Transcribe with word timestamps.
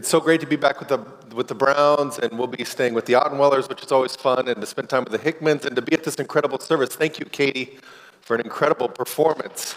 It's 0.00 0.08
so 0.08 0.18
great 0.18 0.40
to 0.40 0.46
be 0.46 0.56
back 0.56 0.78
with 0.78 0.88
the, 0.88 0.98
with 1.34 1.48
the 1.48 1.54
Browns, 1.54 2.18
and 2.18 2.38
we'll 2.38 2.46
be 2.46 2.64
staying 2.64 2.94
with 2.94 3.04
the 3.04 3.12
Ottenwellers, 3.12 3.68
which 3.68 3.82
is 3.82 3.92
always 3.92 4.16
fun, 4.16 4.48
and 4.48 4.58
to 4.58 4.66
spend 4.66 4.88
time 4.88 5.04
with 5.04 5.12
the 5.12 5.18
Hickmans, 5.18 5.66
and 5.66 5.76
to 5.76 5.82
be 5.82 5.92
at 5.92 6.04
this 6.04 6.14
incredible 6.14 6.58
service. 6.58 6.96
Thank 6.96 7.18
you, 7.18 7.26
Katie, 7.26 7.78
for 8.22 8.34
an 8.34 8.40
incredible 8.40 8.88
performance. 8.88 9.74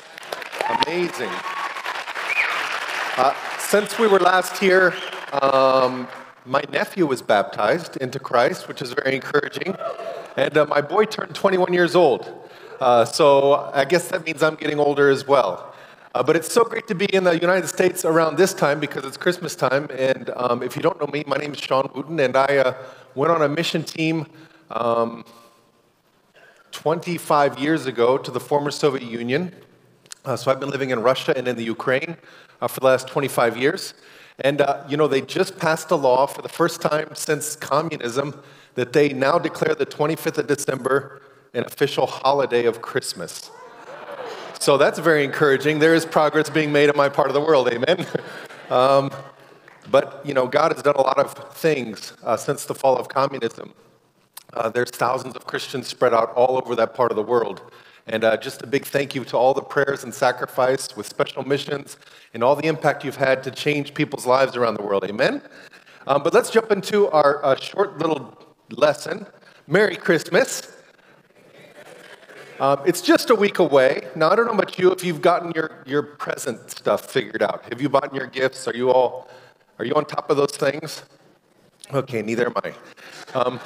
Amazing. 0.85 1.29
Uh, 3.17 3.33
since 3.59 3.99
we 3.99 4.07
were 4.07 4.19
last 4.19 4.57
here, 4.59 4.93
um, 5.41 6.07
my 6.45 6.63
nephew 6.71 7.05
was 7.05 7.21
baptized 7.21 7.97
into 7.97 8.17
Christ, 8.17 8.69
which 8.69 8.81
is 8.81 8.93
very 8.93 9.15
encouraging. 9.15 9.75
And 10.37 10.57
uh, 10.57 10.65
my 10.67 10.79
boy 10.79 11.03
turned 11.03 11.35
21 11.35 11.73
years 11.73 11.97
old. 11.97 12.49
Uh, 12.79 13.03
so 13.03 13.69
I 13.73 13.83
guess 13.83 14.07
that 14.07 14.25
means 14.25 14.41
I'm 14.41 14.55
getting 14.55 14.79
older 14.79 15.09
as 15.09 15.27
well. 15.27 15.72
Uh, 16.15 16.21
but 16.21 16.35
it's 16.35 16.51
so 16.51 16.63
great 16.63 16.85
to 16.85 16.93
be 16.93 17.05
in 17.05 17.23
the 17.23 17.39
United 17.39 17.67
States 17.67 18.05
around 18.05 18.37
this 18.37 18.53
time 18.53 18.79
because 18.79 19.03
it's 19.03 19.17
Christmas 19.17 19.55
time. 19.55 19.87
And 19.97 20.29
um, 20.35 20.61
if 20.61 20.75
you 20.75 20.83
don't 20.83 20.99
know 21.01 21.07
me, 21.07 21.23
my 21.25 21.37
name 21.37 21.53
is 21.53 21.59
Shawn 21.59 21.89
Wooten, 21.95 22.19
and 22.19 22.37
I 22.37 22.57
uh, 22.57 22.75
went 23.15 23.31
on 23.31 23.41
a 23.41 23.49
mission 23.49 23.83
team 23.83 24.27
um, 24.69 25.25
25 26.71 27.57
years 27.57 27.87
ago 27.87 28.19
to 28.19 28.29
the 28.29 28.39
former 28.39 28.69
Soviet 28.69 29.09
Union. 29.09 29.55
Uh, 30.23 30.35
so 30.35 30.51
I've 30.51 30.59
been 30.59 30.69
living 30.69 30.91
in 30.91 31.01
Russia 31.01 31.33
and 31.35 31.47
in 31.47 31.55
the 31.55 31.63
Ukraine 31.63 32.15
uh, 32.61 32.67
for 32.67 32.79
the 32.79 32.85
last 32.85 33.07
25 33.07 33.57
years. 33.57 33.95
And, 34.39 34.61
uh, 34.61 34.83
you 34.87 34.97
know, 34.97 35.07
they 35.07 35.21
just 35.21 35.57
passed 35.57 35.89
a 35.89 35.95
law 35.95 36.27
for 36.27 36.43
the 36.43 36.49
first 36.49 36.79
time 36.79 37.15
since 37.15 37.55
communism 37.55 38.39
that 38.75 38.93
they 38.93 39.09
now 39.13 39.39
declare 39.39 39.73
the 39.73 39.85
25th 39.87 40.37
of 40.37 40.45
December 40.45 41.23
an 41.55 41.63
official 41.65 42.05
holiday 42.05 42.65
of 42.65 42.83
Christmas. 42.83 43.49
So 44.63 44.77
that's 44.77 44.97
very 44.97 45.25
encouraging. 45.25 45.79
There 45.79 45.93
is 45.93 46.05
progress 46.05 46.49
being 46.49 46.71
made 46.71 46.89
in 46.89 46.95
my 46.95 47.09
part 47.09 47.27
of 47.27 47.33
the 47.33 47.41
world, 47.41 47.67
amen? 47.67 48.07
um, 48.69 49.11
but, 49.91 50.21
you 50.23 50.33
know, 50.33 50.47
God 50.47 50.71
has 50.71 50.81
done 50.81 50.95
a 50.95 51.01
lot 51.01 51.19
of 51.19 51.33
things 51.53 52.13
uh, 52.23 52.37
since 52.37 52.63
the 52.63 52.73
fall 52.73 52.95
of 52.95 53.09
communism. 53.09 53.73
Uh, 54.53 54.69
there's 54.69 54.89
thousands 54.89 55.35
of 55.35 55.45
Christians 55.45 55.87
spread 55.87 56.13
out 56.13 56.31
all 56.35 56.55
over 56.55 56.77
that 56.77 56.93
part 56.93 57.11
of 57.11 57.17
the 57.17 57.23
world. 57.23 57.61
And 58.07 58.23
uh, 58.23 58.37
just 58.37 58.61
a 58.61 58.65
big 58.65 58.85
thank 58.85 59.13
you 59.13 59.25
to 59.25 59.37
all 59.37 59.53
the 59.53 59.61
prayers 59.61 60.05
and 60.05 60.13
sacrifice 60.13 60.95
with 60.95 61.07
special 61.07 61.43
missions 61.43 61.97
and 62.33 62.41
all 62.41 62.55
the 62.55 62.67
impact 62.67 63.03
you've 63.03 63.17
had 63.17 63.43
to 63.43 63.51
change 63.51 63.93
people's 63.93 64.25
lives 64.25 64.55
around 64.55 64.75
the 64.75 64.83
world. 64.83 65.03
Amen? 65.03 65.41
Um, 66.07 66.23
but 66.23 66.33
let's 66.33 66.49
jump 66.49 66.71
into 66.71 67.09
our 67.09 67.43
uh, 67.43 67.57
short 67.57 67.97
little 67.97 68.33
lesson. 68.69 69.27
Merry 69.67 69.97
Christmas. 69.97 70.72
Um, 72.59 72.81
it's 72.85 73.01
just 73.01 73.29
a 73.29 73.35
week 73.35 73.59
away. 73.59 74.07
Now, 74.15 74.29
I 74.29 74.35
don't 74.35 74.45
know 74.45 74.53
about 74.53 74.77
you 74.77 74.91
if 74.91 75.03
you've 75.03 75.21
gotten 75.21 75.51
your, 75.51 75.71
your 75.85 76.03
present 76.03 76.69
stuff 76.69 77.09
figured 77.09 77.41
out. 77.41 77.65
Have 77.69 77.81
you 77.81 77.89
bought 77.89 78.13
your 78.13 78.27
gifts? 78.27 78.67
Are 78.67 78.75
you 78.75 78.91
all 78.91 79.27
are 79.79 79.85
you 79.85 79.93
on 79.95 80.05
top 80.05 80.29
of 80.29 80.37
those 80.37 80.51
things? 80.51 81.03
Okay, 81.93 82.21
neither 82.21 82.45
am 82.45 82.53
I. 82.63 82.73
Um, 83.37 83.59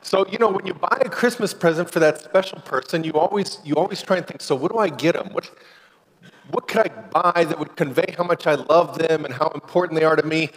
so, 0.00 0.26
you 0.28 0.38
know, 0.38 0.48
when 0.48 0.64
you 0.64 0.74
buy 0.74 0.96
a 1.00 1.08
Christmas 1.08 1.52
present 1.52 1.90
for 1.90 1.98
that 1.98 2.20
special 2.20 2.60
person, 2.60 3.04
you 3.04 3.12
always, 3.12 3.58
you 3.64 3.74
always 3.74 4.00
try 4.00 4.16
and 4.16 4.26
think, 4.26 4.40
so 4.40 4.54
what 4.54 4.70
do 4.70 4.78
I 4.78 4.88
get 4.88 5.14
them? 5.14 5.30
What, 5.32 5.50
what 6.50 6.68
could 6.68 6.86
I 6.86 6.88
buy 6.88 7.44
that 7.44 7.58
would 7.58 7.76
convey 7.76 8.14
how 8.16 8.24
much 8.24 8.46
I 8.46 8.54
love 8.54 8.98
them 8.98 9.24
and 9.24 9.34
how 9.34 9.48
important 9.48 9.98
they 9.98 10.04
are 10.04 10.16
to 10.16 10.26
me? 10.26 10.50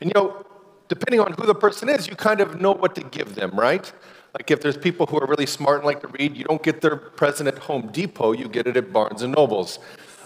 And, 0.00 0.10
you 0.10 0.14
know, 0.14 0.44
depending 0.88 1.20
on 1.20 1.32
who 1.34 1.46
the 1.46 1.54
person 1.54 1.88
is, 1.88 2.08
you 2.08 2.16
kind 2.16 2.40
of 2.40 2.60
know 2.60 2.72
what 2.72 2.94
to 2.96 3.02
give 3.02 3.34
them, 3.34 3.52
right? 3.52 3.90
Like 4.34 4.50
if 4.50 4.60
there's 4.60 4.76
people 4.76 5.06
who 5.06 5.18
are 5.18 5.26
really 5.26 5.46
smart 5.46 5.78
and 5.78 5.86
like 5.86 6.00
to 6.00 6.08
read, 6.08 6.36
you 6.36 6.44
don't 6.44 6.62
get 6.62 6.80
their 6.80 6.96
present 6.96 7.48
at 7.48 7.58
Home 7.58 7.90
Depot, 7.92 8.32
you 8.32 8.48
get 8.48 8.66
it 8.66 8.76
at 8.76 8.92
Barnes 8.92 9.22
and 9.22 9.32
Nobles. 9.32 9.78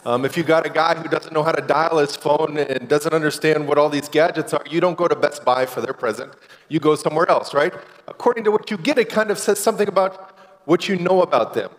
Um, 0.06 0.24
if 0.24 0.36
you 0.36 0.42
got 0.42 0.64
a 0.64 0.70
guy 0.70 0.94
who 0.94 1.08
doesn't 1.08 1.34
know 1.34 1.42
how 1.42 1.52
to 1.52 1.60
dial 1.60 1.98
his 1.98 2.16
phone 2.16 2.56
and 2.56 2.88
doesn't 2.88 3.12
understand 3.12 3.68
what 3.68 3.76
all 3.76 3.90
these 3.90 4.08
gadgets 4.08 4.54
are, 4.54 4.64
you 4.70 4.80
don't 4.80 4.96
go 4.96 5.08
to 5.08 5.14
Best 5.14 5.44
Buy 5.44 5.66
for 5.66 5.82
their 5.82 5.92
present. 5.92 6.32
You 6.68 6.80
go 6.80 6.94
somewhere 6.94 7.28
else, 7.28 7.52
right? 7.52 7.74
According 8.06 8.44
to 8.44 8.50
what 8.50 8.70
you 8.70 8.78
get, 8.78 8.96
it 8.96 9.10
kind 9.10 9.30
of 9.30 9.38
says 9.38 9.58
something 9.58 9.88
about 9.88 10.38
what 10.64 10.88
you 10.88 10.96
know 10.96 11.20
about 11.20 11.52
them. 11.52 11.70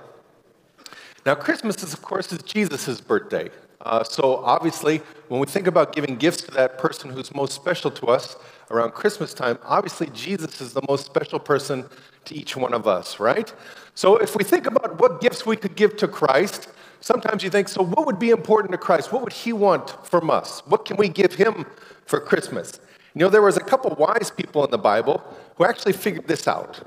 Now, 1.25 1.35
Christmas 1.35 1.81
is, 1.81 1.93
of 1.93 2.01
course, 2.01 2.31
is 2.31 2.43
Jesus' 2.43 3.01
birthday. 3.01 3.49
Uh, 3.81 4.03
so 4.03 4.37
obviously, 4.37 5.01
when 5.29 5.39
we 5.39 5.47
think 5.47 5.67
about 5.67 5.93
giving 5.93 6.17
gifts 6.17 6.41
to 6.43 6.51
that 6.51 6.77
person 6.77 7.09
who's 7.09 7.33
most 7.33 7.53
special 7.53 7.89
to 7.91 8.07
us 8.07 8.35
around 8.71 8.91
Christmas 8.91 9.33
time, 9.33 9.57
obviously 9.63 10.07
Jesus 10.13 10.59
is 10.59 10.73
the 10.73 10.81
most 10.89 11.05
special 11.05 11.39
person 11.39 11.85
to 12.25 12.35
each 12.35 12.57
one 12.57 12.73
of 12.73 12.87
us, 12.87 13.19
right? 13.19 13.53
So 13.95 14.17
if 14.17 14.35
we 14.35 14.43
think 14.43 14.65
about 14.65 14.99
what 14.99 15.21
gifts 15.21 15.45
we 15.45 15.55
could 15.55 15.75
give 15.75 15.95
to 15.97 16.07
Christ, 16.07 16.67
sometimes 16.99 17.41
you 17.41 17.49
think, 17.49 17.69
so 17.69 17.83
what 17.83 18.05
would 18.05 18.19
be 18.19 18.31
important 18.31 18.73
to 18.73 18.77
Christ? 18.77 19.13
What 19.13 19.23
would 19.23 19.33
he 19.33 19.53
want 19.53 20.05
from 20.05 20.29
us? 20.29 20.61
What 20.65 20.85
can 20.85 20.97
we 20.97 21.07
give 21.07 21.33
him 21.33 21.65
for 22.05 22.19
Christmas? 22.19 22.79
You 23.13 23.21
know, 23.21 23.29
there 23.29 23.41
was 23.41 23.57
a 23.57 23.61
couple 23.61 23.95
wise 23.95 24.29
people 24.29 24.63
in 24.65 24.71
the 24.71 24.77
Bible 24.77 25.23
who 25.55 25.65
actually 25.65 25.93
figured 25.93 26.27
this 26.27 26.47
out. 26.47 26.81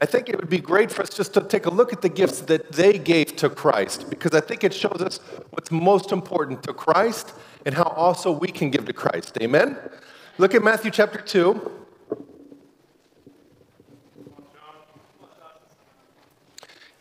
I 0.00 0.06
think 0.06 0.28
it 0.28 0.36
would 0.36 0.50
be 0.50 0.58
great 0.58 0.90
for 0.90 1.02
us 1.02 1.10
just 1.10 1.32
to 1.34 1.40
take 1.40 1.66
a 1.66 1.70
look 1.70 1.92
at 1.92 2.02
the 2.02 2.08
gifts 2.08 2.40
that 2.42 2.72
they 2.72 2.98
gave 2.98 3.36
to 3.36 3.48
Christ, 3.48 4.10
because 4.10 4.34
I 4.34 4.40
think 4.40 4.64
it 4.64 4.74
shows 4.74 5.00
us 5.00 5.18
what's 5.50 5.70
most 5.70 6.12
important 6.12 6.62
to 6.64 6.74
Christ 6.74 7.32
and 7.64 7.74
how 7.74 7.84
also 7.84 8.30
we 8.30 8.48
can 8.48 8.70
give 8.70 8.84
to 8.86 8.92
Christ. 8.92 9.38
Amen? 9.40 9.78
Look 10.38 10.54
at 10.54 10.62
Matthew 10.62 10.90
chapter 10.90 11.20
2. 11.20 11.72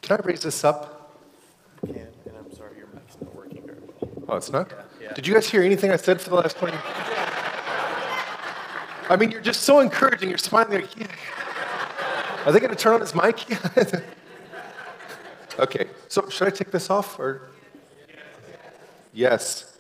Can 0.02 0.20
I 0.20 0.26
raise 0.26 0.42
this 0.42 0.64
up? 0.64 1.18
I 1.84 1.88
can, 1.88 1.98
and 1.98 2.38
I'm 2.38 2.56
sorry 2.56 2.78
your 2.78 2.88
mic's 2.94 3.18
not 3.20 3.36
working 3.36 3.64
very 3.66 3.80
well. 3.80 4.24
Oh, 4.30 4.36
it's 4.38 4.52
not? 4.52 4.70
Yeah, 4.70 4.84
yeah. 5.02 5.14
Did 5.14 5.26
you 5.26 5.34
guys 5.34 5.50
hear 5.50 5.64
anything 5.64 5.92
I 5.92 5.96
said 5.96 6.22
for 6.22 6.30
the 6.30 6.36
last 6.36 6.58
20 6.58 6.72
minutes? 6.78 6.90
I 9.10 9.16
mean, 9.20 9.32
you're 9.32 9.42
just 9.42 9.64
so 9.64 9.80
encouraging. 9.80 10.30
You're 10.30 10.38
smiling 10.38 10.82
like, 10.82 10.96
yeah. 10.98 11.08
Are 12.46 12.52
they 12.52 12.60
going 12.60 12.70
to 12.70 12.78
turn 12.78 12.94
on 12.94 13.02
his 13.02 13.16
mic? 13.16 13.44
okay, 15.60 15.88
so 16.08 16.30
should 16.30 16.48
I 16.48 16.52
take 16.52 16.70
this 16.70 16.92
off 16.92 17.18
or? 17.18 17.50
Yes. 19.14 19.78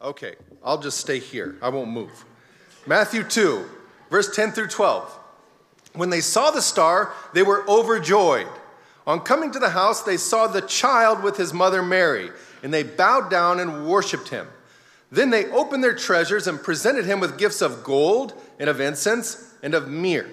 Okay, 0.00 0.36
I'll 0.62 0.78
just 0.78 0.98
stay 0.98 1.18
here. 1.18 1.56
I 1.60 1.70
won't 1.70 1.90
move. 1.90 2.24
Matthew 2.86 3.24
2, 3.24 3.64
verse 4.10 4.34
10 4.34 4.52
through 4.52 4.68
12. 4.68 5.18
When 5.94 6.10
they 6.10 6.20
saw 6.20 6.50
the 6.50 6.62
star, 6.62 7.12
they 7.34 7.42
were 7.42 7.68
overjoyed. 7.68 8.48
On 9.06 9.18
coming 9.20 9.50
to 9.50 9.58
the 9.58 9.70
house, 9.70 10.02
they 10.02 10.16
saw 10.16 10.46
the 10.46 10.60
child 10.62 11.22
with 11.24 11.36
his 11.36 11.52
mother 11.52 11.82
Mary, 11.82 12.30
and 12.62 12.72
they 12.72 12.84
bowed 12.84 13.28
down 13.28 13.58
and 13.58 13.88
worshiped 13.88 14.28
him. 14.28 14.46
Then 15.10 15.30
they 15.30 15.50
opened 15.50 15.82
their 15.82 15.94
treasures 15.94 16.46
and 16.46 16.62
presented 16.62 17.06
him 17.06 17.18
with 17.18 17.38
gifts 17.38 17.60
of 17.60 17.82
gold, 17.82 18.34
and 18.58 18.70
of 18.70 18.80
incense, 18.80 19.51
and 19.62 19.74
of 19.74 19.88
myrrh. 19.88 20.26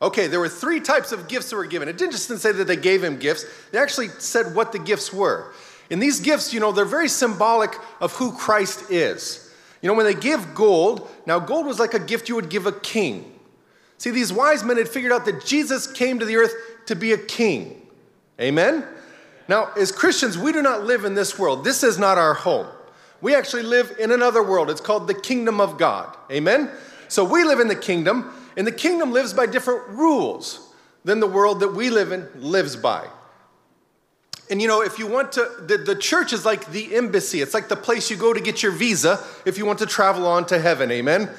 Okay, 0.00 0.26
there 0.26 0.40
were 0.40 0.48
three 0.48 0.80
types 0.80 1.12
of 1.12 1.28
gifts 1.28 1.50
that 1.50 1.56
were 1.56 1.66
given. 1.66 1.88
It 1.88 1.96
didn't 1.96 2.12
just 2.12 2.28
say 2.28 2.52
that 2.52 2.66
they 2.66 2.76
gave 2.76 3.02
him 3.02 3.18
gifts, 3.18 3.44
they 3.72 3.78
actually 3.78 4.08
said 4.08 4.54
what 4.54 4.72
the 4.72 4.78
gifts 4.78 5.12
were. 5.12 5.52
And 5.90 6.02
these 6.02 6.20
gifts, 6.20 6.52
you 6.52 6.60
know, 6.60 6.72
they're 6.72 6.84
very 6.84 7.08
symbolic 7.08 7.74
of 8.00 8.12
who 8.14 8.32
Christ 8.32 8.90
is. 8.90 9.52
You 9.82 9.88
know, 9.88 9.94
when 9.94 10.06
they 10.06 10.14
give 10.14 10.54
gold, 10.54 11.10
now 11.26 11.38
gold 11.38 11.66
was 11.66 11.78
like 11.78 11.92
a 11.92 11.98
gift 11.98 12.28
you 12.28 12.34
would 12.36 12.48
give 12.48 12.66
a 12.66 12.72
king. 12.72 13.38
See, 13.98 14.10
these 14.10 14.32
wise 14.32 14.64
men 14.64 14.78
had 14.78 14.88
figured 14.88 15.12
out 15.12 15.24
that 15.26 15.44
Jesus 15.44 15.90
came 15.90 16.18
to 16.18 16.24
the 16.24 16.36
earth 16.36 16.54
to 16.86 16.96
be 16.96 17.12
a 17.12 17.18
king. 17.18 17.86
Amen? 18.40 18.84
Now, 19.46 19.70
as 19.76 19.92
Christians, 19.92 20.38
we 20.38 20.52
do 20.52 20.62
not 20.62 20.84
live 20.84 21.04
in 21.04 21.14
this 21.14 21.38
world. 21.38 21.64
This 21.64 21.82
is 21.82 21.98
not 21.98 22.18
our 22.18 22.34
home. 22.34 22.66
We 23.20 23.34
actually 23.34 23.62
live 23.62 23.94
in 23.98 24.10
another 24.10 24.42
world. 24.42 24.70
It's 24.70 24.80
called 24.80 25.06
the 25.06 25.14
kingdom 25.14 25.60
of 25.60 25.78
God. 25.78 26.16
Amen? 26.30 26.70
So 27.08 27.24
we 27.24 27.44
live 27.44 27.60
in 27.60 27.68
the 27.68 27.76
kingdom, 27.76 28.32
and 28.56 28.66
the 28.66 28.72
kingdom 28.72 29.12
lives 29.12 29.32
by 29.32 29.46
different 29.46 29.88
rules 29.88 30.72
than 31.04 31.20
the 31.20 31.26
world 31.26 31.60
that 31.60 31.74
we 31.74 31.90
live 31.90 32.12
in 32.12 32.28
lives 32.36 32.76
by. 32.76 33.08
And 34.50 34.60
you 34.60 34.68
know, 34.68 34.82
if 34.82 34.98
you 34.98 35.06
want 35.06 35.32
to, 35.32 35.48
the, 35.66 35.78
the 35.78 35.96
church 35.96 36.32
is 36.32 36.44
like 36.44 36.70
the 36.70 36.94
embassy. 36.94 37.40
It's 37.40 37.54
like 37.54 37.68
the 37.68 37.76
place 37.76 38.10
you 38.10 38.16
go 38.16 38.32
to 38.32 38.40
get 38.40 38.62
your 38.62 38.72
visa 38.72 39.24
if 39.46 39.56
you 39.56 39.64
want 39.64 39.78
to 39.78 39.86
travel 39.86 40.26
on 40.26 40.46
to 40.46 40.58
heaven. 40.58 40.90
Amen? 40.90 41.30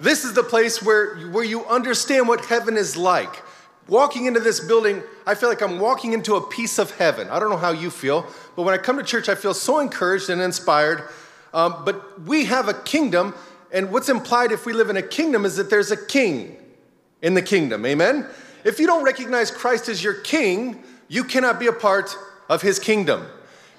This 0.00 0.24
is 0.24 0.32
the 0.34 0.42
place 0.42 0.82
where, 0.82 1.16
where 1.28 1.44
you 1.44 1.64
understand 1.66 2.28
what 2.28 2.44
heaven 2.44 2.76
is 2.76 2.96
like. 2.96 3.42
Walking 3.88 4.26
into 4.26 4.40
this 4.40 4.60
building, 4.60 5.02
I 5.26 5.34
feel 5.34 5.48
like 5.48 5.62
I'm 5.62 5.78
walking 5.78 6.12
into 6.12 6.34
a 6.34 6.46
piece 6.46 6.78
of 6.78 6.90
heaven. 6.98 7.28
I 7.30 7.38
don't 7.38 7.48
know 7.48 7.56
how 7.56 7.70
you 7.70 7.90
feel, 7.90 8.26
but 8.54 8.62
when 8.62 8.74
I 8.74 8.78
come 8.78 8.98
to 8.98 9.02
church, 9.02 9.28
I 9.28 9.34
feel 9.34 9.54
so 9.54 9.78
encouraged 9.78 10.28
and 10.28 10.42
inspired. 10.42 11.08
Um, 11.54 11.82
but 11.84 12.20
we 12.22 12.44
have 12.44 12.68
a 12.68 12.74
kingdom, 12.74 13.34
and 13.72 13.92
what's 13.92 14.08
implied 14.08 14.52
if 14.52 14.66
we 14.66 14.72
live 14.72 14.90
in 14.90 14.96
a 14.96 15.02
kingdom 15.02 15.44
is 15.44 15.56
that 15.56 15.70
there's 15.70 15.90
a 15.90 15.96
king 15.96 16.56
in 17.22 17.34
the 17.34 17.42
kingdom. 17.42 17.84
Amen? 17.84 18.26
If 18.64 18.78
you 18.78 18.86
don't 18.86 19.04
recognize 19.04 19.50
Christ 19.50 19.88
as 19.88 20.02
your 20.02 20.14
king, 20.14 20.82
you 21.08 21.24
cannot 21.24 21.58
be 21.58 21.66
a 21.66 21.72
part 21.72 22.16
of 22.48 22.62
his 22.62 22.78
kingdom. 22.78 23.26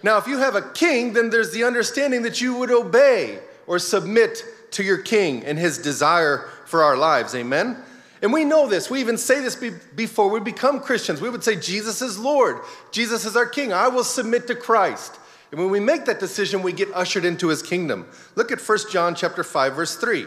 Now, 0.02 0.18
if 0.18 0.28
you 0.28 0.38
have 0.38 0.56
a 0.56 0.62
king, 0.72 1.14
then 1.14 1.30
there's 1.30 1.52
the 1.52 1.64
understanding 1.64 2.22
that 2.24 2.40
you 2.40 2.56
would 2.56 2.72
obey 2.72 3.40
or 3.68 3.80
submit 3.80 4.44
to 4.72 4.84
your 4.84 4.98
king 4.98 5.44
and 5.44 5.58
his 5.58 5.78
desire 5.78 6.48
for 6.66 6.84
our 6.84 6.96
lives. 6.96 7.36
Amen? 7.36 7.78
And 8.22 8.34
we 8.34 8.44
know 8.44 8.68
this. 8.68 8.90
We 8.90 9.00
even 9.00 9.18
say 9.18 9.40
this 9.42 9.56
be- 9.56 9.72
before 9.96 10.30
we 10.30 10.40
become 10.40 10.80
Christians. 10.80 11.22
We 11.22 11.30
would 11.30 11.44
say, 11.44 11.56
Jesus 11.56 12.02
is 12.02 12.20
Lord. 12.20 12.60
Jesus 12.92 13.26
is 13.26 13.36
our 13.36 13.46
king. 13.46 13.72
I 13.72 13.88
will 13.88 14.04
submit 14.04 14.48
to 14.48 14.56
Christ. 14.56 15.18
And 15.52 15.60
when 15.60 15.70
we 15.70 15.80
make 15.80 16.06
that 16.06 16.20
decision, 16.20 16.62
we 16.62 16.74
get 16.74 16.90
ushered 16.94 17.26
into 17.26 17.48
his 17.48 17.62
kingdom. 17.62 18.08
Look 18.36 18.52
at 18.52 18.62
1 18.62 18.78
John 18.92 19.16
chapter 19.16 19.44
5 19.44 19.74
verse 19.74 19.96
3. 19.96 20.26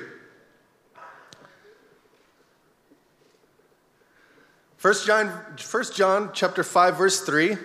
1 4.80 4.94
John, 5.06 5.28
1 5.28 5.84
John 5.94 6.30
chapter 6.34 6.64
5 6.64 6.96
verse 6.96 7.20
3. 7.20 7.56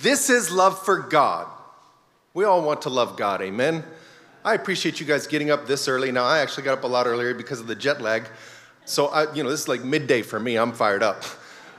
This 0.00 0.30
is 0.30 0.50
love 0.50 0.82
for 0.82 0.98
God. 0.98 1.46
We 2.32 2.44
all 2.44 2.62
want 2.62 2.82
to 2.82 2.88
love 2.88 3.18
God, 3.18 3.42
amen. 3.42 3.84
I 4.44 4.54
appreciate 4.54 4.98
you 4.98 5.06
guys 5.06 5.26
getting 5.26 5.50
up 5.50 5.66
this 5.66 5.88
early. 5.88 6.10
Now 6.10 6.24
I 6.24 6.38
actually 6.38 6.64
got 6.64 6.78
up 6.78 6.84
a 6.84 6.86
lot 6.88 7.06
earlier 7.06 7.34
because 7.34 7.60
of 7.60 7.66
the 7.66 7.74
jet 7.74 8.00
lag. 8.00 8.24
So 8.86 9.06
I, 9.08 9.32
you 9.34 9.42
know, 9.42 9.50
this 9.50 9.60
is 9.60 9.68
like 9.68 9.84
midday 9.84 10.22
for 10.22 10.40
me. 10.40 10.56
I'm 10.56 10.72
fired 10.72 11.02
up. 11.02 11.22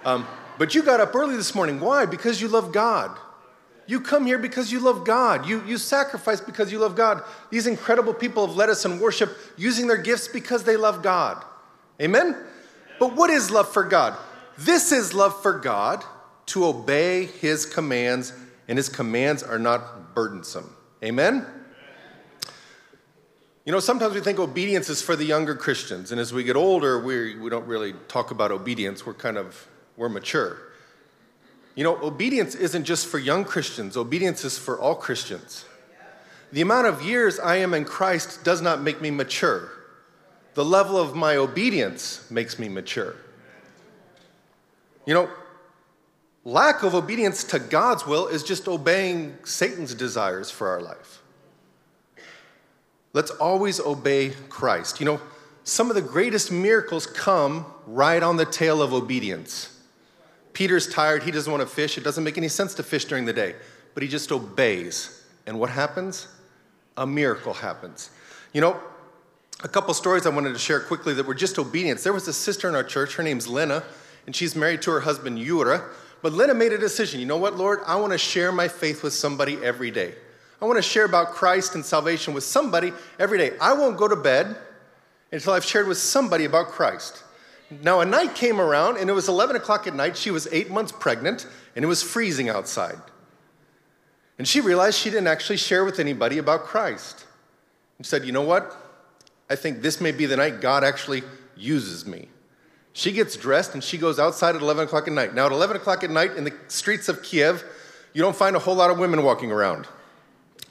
Um, 0.03 0.27
but 0.59 0.75
you 0.75 0.83
got 0.83 0.99
up 0.99 1.15
early 1.15 1.35
this 1.35 1.55
morning. 1.55 1.79
Why? 1.79 2.05
Because 2.05 2.39
you 2.39 2.47
love 2.47 2.71
God. 2.71 3.17
You 3.87 4.01
come 4.01 4.25
here 4.25 4.39
because 4.39 4.71
you 4.71 4.79
love 4.79 5.05
God. 5.05 5.45
You, 5.45 5.63
you 5.65 5.77
sacrifice 5.77 6.41
because 6.41 6.71
you 6.71 6.79
love 6.79 6.95
God. 6.95 7.23
These 7.51 7.67
incredible 7.67 8.13
people 8.13 8.47
have 8.47 8.55
led 8.55 8.69
us 8.69 8.83
in 8.85 8.99
worship 8.99 9.37
using 9.57 9.87
their 9.87 9.97
gifts 9.97 10.27
because 10.27 10.63
they 10.63 10.75
love 10.75 11.03
God. 11.03 11.43
Amen? 12.01 12.35
But 12.99 13.15
what 13.15 13.29
is 13.29 13.51
love 13.51 13.71
for 13.71 13.83
God? 13.83 14.17
This 14.57 14.91
is 14.91 15.13
love 15.13 15.41
for 15.41 15.59
God 15.59 16.03
to 16.47 16.65
obey 16.65 17.25
his 17.25 17.65
commands, 17.65 18.33
and 18.67 18.77
his 18.77 18.89
commands 18.89 19.43
are 19.43 19.59
not 19.59 20.15
burdensome. 20.15 20.75
Amen? 21.03 21.45
You 23.65 23.71
know, 23.71 23.79
sometimes 23.79 24.13
we 24.13 24.21
think 24.21 24.39
obedience 24.39 24.89
is 24.89 25.01
for 25.01 25.15
the 25.15 25.25
younger 25.25 25.55
Christians, 25.55 26.11
and 26.11 26.21
as 26.21 26.31
we 26.31 26.43
get 26.43 26.55
older, 26.55 27.03
we, 27.03 27.35
we 27.35 27.49
don't 27.49 27.65
really 27.65 27.93
talk 28.07 28.31
about 28.31 28.51
obedience. 28.51 29.05
We're 29.05 29.15
kind 29.15 29.37
of, 29.37 29.67
we're 29.97 30.09
mature. 30.09 30.57
You 31.75 31.83
know, 31.83 31.97
obedience 32.01 32.55
isn't 32.55 32.85
just 32.85 33.07
for 33.07 33.19
young 33.19 33.43
Christians, 33.43 33.97
obedience 33.97 34.43
is 34.45 34.57
for 34.57 34.79
all 34.79 34.95
Christians. 34.95 35.65
The 36.51 36.61
amount 36.61 36.87
of 36.87 37.01
years 37.01 37.37
I 37.37 37.57
am 37.57 37.73
in 37.73 37.83
Christ 37.83 38.43
does 38.45 38.61
not 38.61 38.81
make 38.81 39.01
me 39.01 39.11
mature. 39.11 39.69
The 40.53 40.63
level 40.63 40.97
of 40.97 41.15
my 41.15 41.35
obedience 41.35 42.29
makes 42.31 42.57
me 42.57 42.69
mature. 42.69 43.15
You 45.05 45.13
know, 45.13 45.29
lack 46.45 46.83
of 46.83 46.95
obedience 46.95 47.43
to 47.45 47.59
God's 47.59 48.07
will 48.07 48.27
is 48.27 48.41
just 48.41 48.69
obeying 48.69 49.37
Satan's 49.43 49.93
desires 49.93 50.49
for 50.49 50.69
our 50.69 50.81
life. 50.81 51.21
Let's 53.11 53.31
always 53.31 53.81
obey 53.81 54.29
Christ. 54.47 55.01
You 55.01 55.07
know, 55.07 55.21
some 55.65 55.89
of 55.89 55.95
the 55.95 56.01
greatest 56.01 56.51
miracles 56.51 57.05
come 57.05 57.65
right 57.85 58.23
on 58.23 58.37
the 58.37 58.45
tail 58.45 58.81
of 58.81 58.93
obedience. 58.93 59.74
Peter's 60.55 60.87
tired, 60.87 61.21
he 61.21 61.31
doesn't 61.31 61.51
want 61.51 61.61
to 61.61 61.67
fish. 61.67 61.97
It 61.97 62.03
doesn't 62.05 62.23
make 62.23 62.37
any 62.37 62.47
sense 62.47 62.73
to 62.75 62.83
fish 62.83 63.03
during 63.05 63.25
the 63.25 63.33
day, 63.33 63.55
but 63.93 64.01
he 64.01 64.09
just 64.09 64.31
obeys. 64.31 65.21
And 65.45 65.59
what 65.59 65.69
happens? 65.69 66.29
A 66.95 67.05
miracle 67.05 67.53
happens. 67.53 68.09
You 68.53 68.61
know, 68.61 68.79
a 69.63 69.67
couple 69.67 69.93
stories 69.93 70.25
I 70.25 70.29
wanted 70.29 70.53
to 70.53 70.59
share 70.59 70.79
quickly 70.79 71.13
that 71.13 71.25
were 71.25 71.35
just 71.35 71.59
obedience. 71.59 72.03
There 72.03 72.13
was 72.13 72.29
a 72.29 72.33
sister 72.33 72.69
in 72.69 72.75
our 72.75 72.85
church, 72.85 73.15
her 73.15 73.23
name's 73.23 73.49
Lena, 73.49 73.83
and 74.25 74.33
she's 74.33 74.55
married 74.55 74.81
to 74.83 74.91
her 74.91 75.01
husband, 75.01 75.39
Yura. 75.39 75.83
But 76.21 76.31
Lena 76.31 76.53
made 76.53 76.71
a 76.71 76.77
decision. 76.77 77.19
You 77.19 77.25
know 77.25 77.37
what, 77.37 77.57
Lord? 77.57 77.81
I 77.85 77.97
want 77.97 78.13
to 78.13 78.17
share 78.17 78.53
my 78.53 78.69
faith 78.69 79.03
with 79.03 79.13
somebody 79.13 79.57
every 79.61 79.91
day. 79.91 80.15
I 80.61 80.65
want 80.65 80.77
to 80.77 80.81
share 80.81 81.03
about 81.03 81.31
Christ 81.31 81.75
and 81.75 81.85
salvation 81.85 82.33
with 82.33 82.45
somebody 82.45 82.93
every 83.19 83.37
day. 83.37 83.51
I 83.59 83.73
won't 83.73 83.97
go 83.97 84.07
to 84.07 84.15
bed 84.15 84.55
until 85.33 85.51
I've 85.51 85.65
shared 85.65 85.89
with 85.89 85.97
somebody 85.97 86.45
about 86.45 86.69
Christ. 86.69 87.24
Now, 87.69 87.99
a 87.99 88.05
night 88.05 88.35
came 88.35 88.61
around, 88.61 88.97
and 88.97 89.09
it 89.09 89.13
was 89.13 89.27
11 89.27 89.55
o'clock 89.55 89.87
at 89.87 89.95
night. 89.95 90.17
She 90.17 90.31
was 90.31 90.47
eight 90.51 90.69
months 90.69 90.91
pregnant, 90.91 91.47
and 91.75 91.83
it 91.83 91.87
was 91.87 92.03
freezing 92.03 92.47
outside. 92.47 92.99
And 94.37 94.47
she 94.47 94.61
realized 94.61 94.99
she 94.99 95.09
didn't 95.09 95.27
actually 95.27 95.57
share 95.57 95.85
with 95.85 95.99
anybody 95.99 96.37
about 96.37 96.65
Christ. 96.65 97.25
And 97.97 98.05
said, 98.05 98.25
You 98.25 98.31
know 98.31 98.41
what? 98.41 98.75
I 99.49 99.55
think 99.55 99.81
this 99.81 100.01
may 100.01 100.11
be 100.11 100.25
the 100.25 100.37
night 100.37 100.61
God 100.61 100.83
actually 100.83 101.23
uses 101.55 102.05
me. 102.05 102.27
She 102.93 103.11
gets 103.11 103.35
dressed 103.35 103.73
and 103.73 103.83
she 103.83 103.97
goes 103.97 104.19
outside 104.19 104.55
at 104.55 104.61
11 104.61 104.85
o'clock 104.85 105.07
at 105.07 105.13
night. 105.13 105.33
Now, 105.33 105.45
at 105.47 105.51
11 105.51 105.77
o'clock 105.77 106.03
at 106.03 106.09
night 106.09 106.35
in 106.35 106.45
the 106.45 106.53
streets 106.67 107.09
of 107.09 107.21
Kiev, 107.21 107.63
you 108.13 108.21
don't 108.21 108.35
find 108.35 108.55
a 108.55 108.59
whole 108.59 108.75
lot 108.75 108.89
of 108.89 108.97
women 108.97 109.23
walking 109.23 109.51
around. 109.51 109.87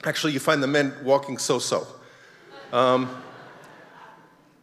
Actually, 0.03 0.33
you 0.33 0.39
find 0.39 0.61
the 0.61 0.67
men 0.67 0.93
walking 1.03 1.37
so 1.37 1.59
so. 1.59 1.87
Um, 2.73 3.23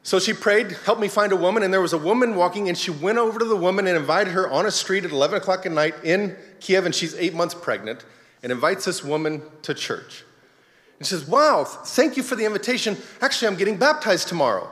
so 0.05 0.19
she 0.19 0.33
prayed, 0.33 0.73
help 0.85 0.99
me 0.99 1.07
find 1.07 1.33
a 1.33 1.37
woman, 1.37 1.63
and 1.63 1.73
there 1.73 1.81
was 1.81 1.93
a 1.93 1.99
woman 1.99 2.35
walking, 2.35 2.69
and 2.69 2.77
she 2.77 2.91
went 2.91 3.19
over 3.19 3.39
to 3.39 3.45
the 3.45 3.57
woman 3.57 3.87
and 3.87 3.97
invited 3.97 4.33
her 4.33 4.51
on 4.51 4.67
a 4.67 4.71
street 4.71 5.05
at 5.05 5.13
11 5.13 5.37
o'clock 5.37 5.65
at 5.65 5.71
night 5.71 5.95
in 6.03 6.37
Kiev, 6.59 6.85
and 6.85 6.95
she's 6.95 7.15
eight 7.15 7.35
months 7.35 7.55
pregnant, 7.55 8.05
and 8.43 8.51
invites 8.51 8.85
this 8.85 9.05
woman 9.05 9.43
to 9.63 9.75
church. 9.75 10.25
And 10.99 11.07
she 11.07 11.15
says, 11.15 11.27
Wow, 11.27 11.65
thank 11.65 12.17
you 12.17 12.23
for 12.23 12.35
the 12.35 12.45
invitation. 12.45 12.97
Actually, 13.21 13.49
I'm 13.49 13.57
getting 13.57 13.77
baptized 13.77 14.29
tomorrow. 14.29 14.71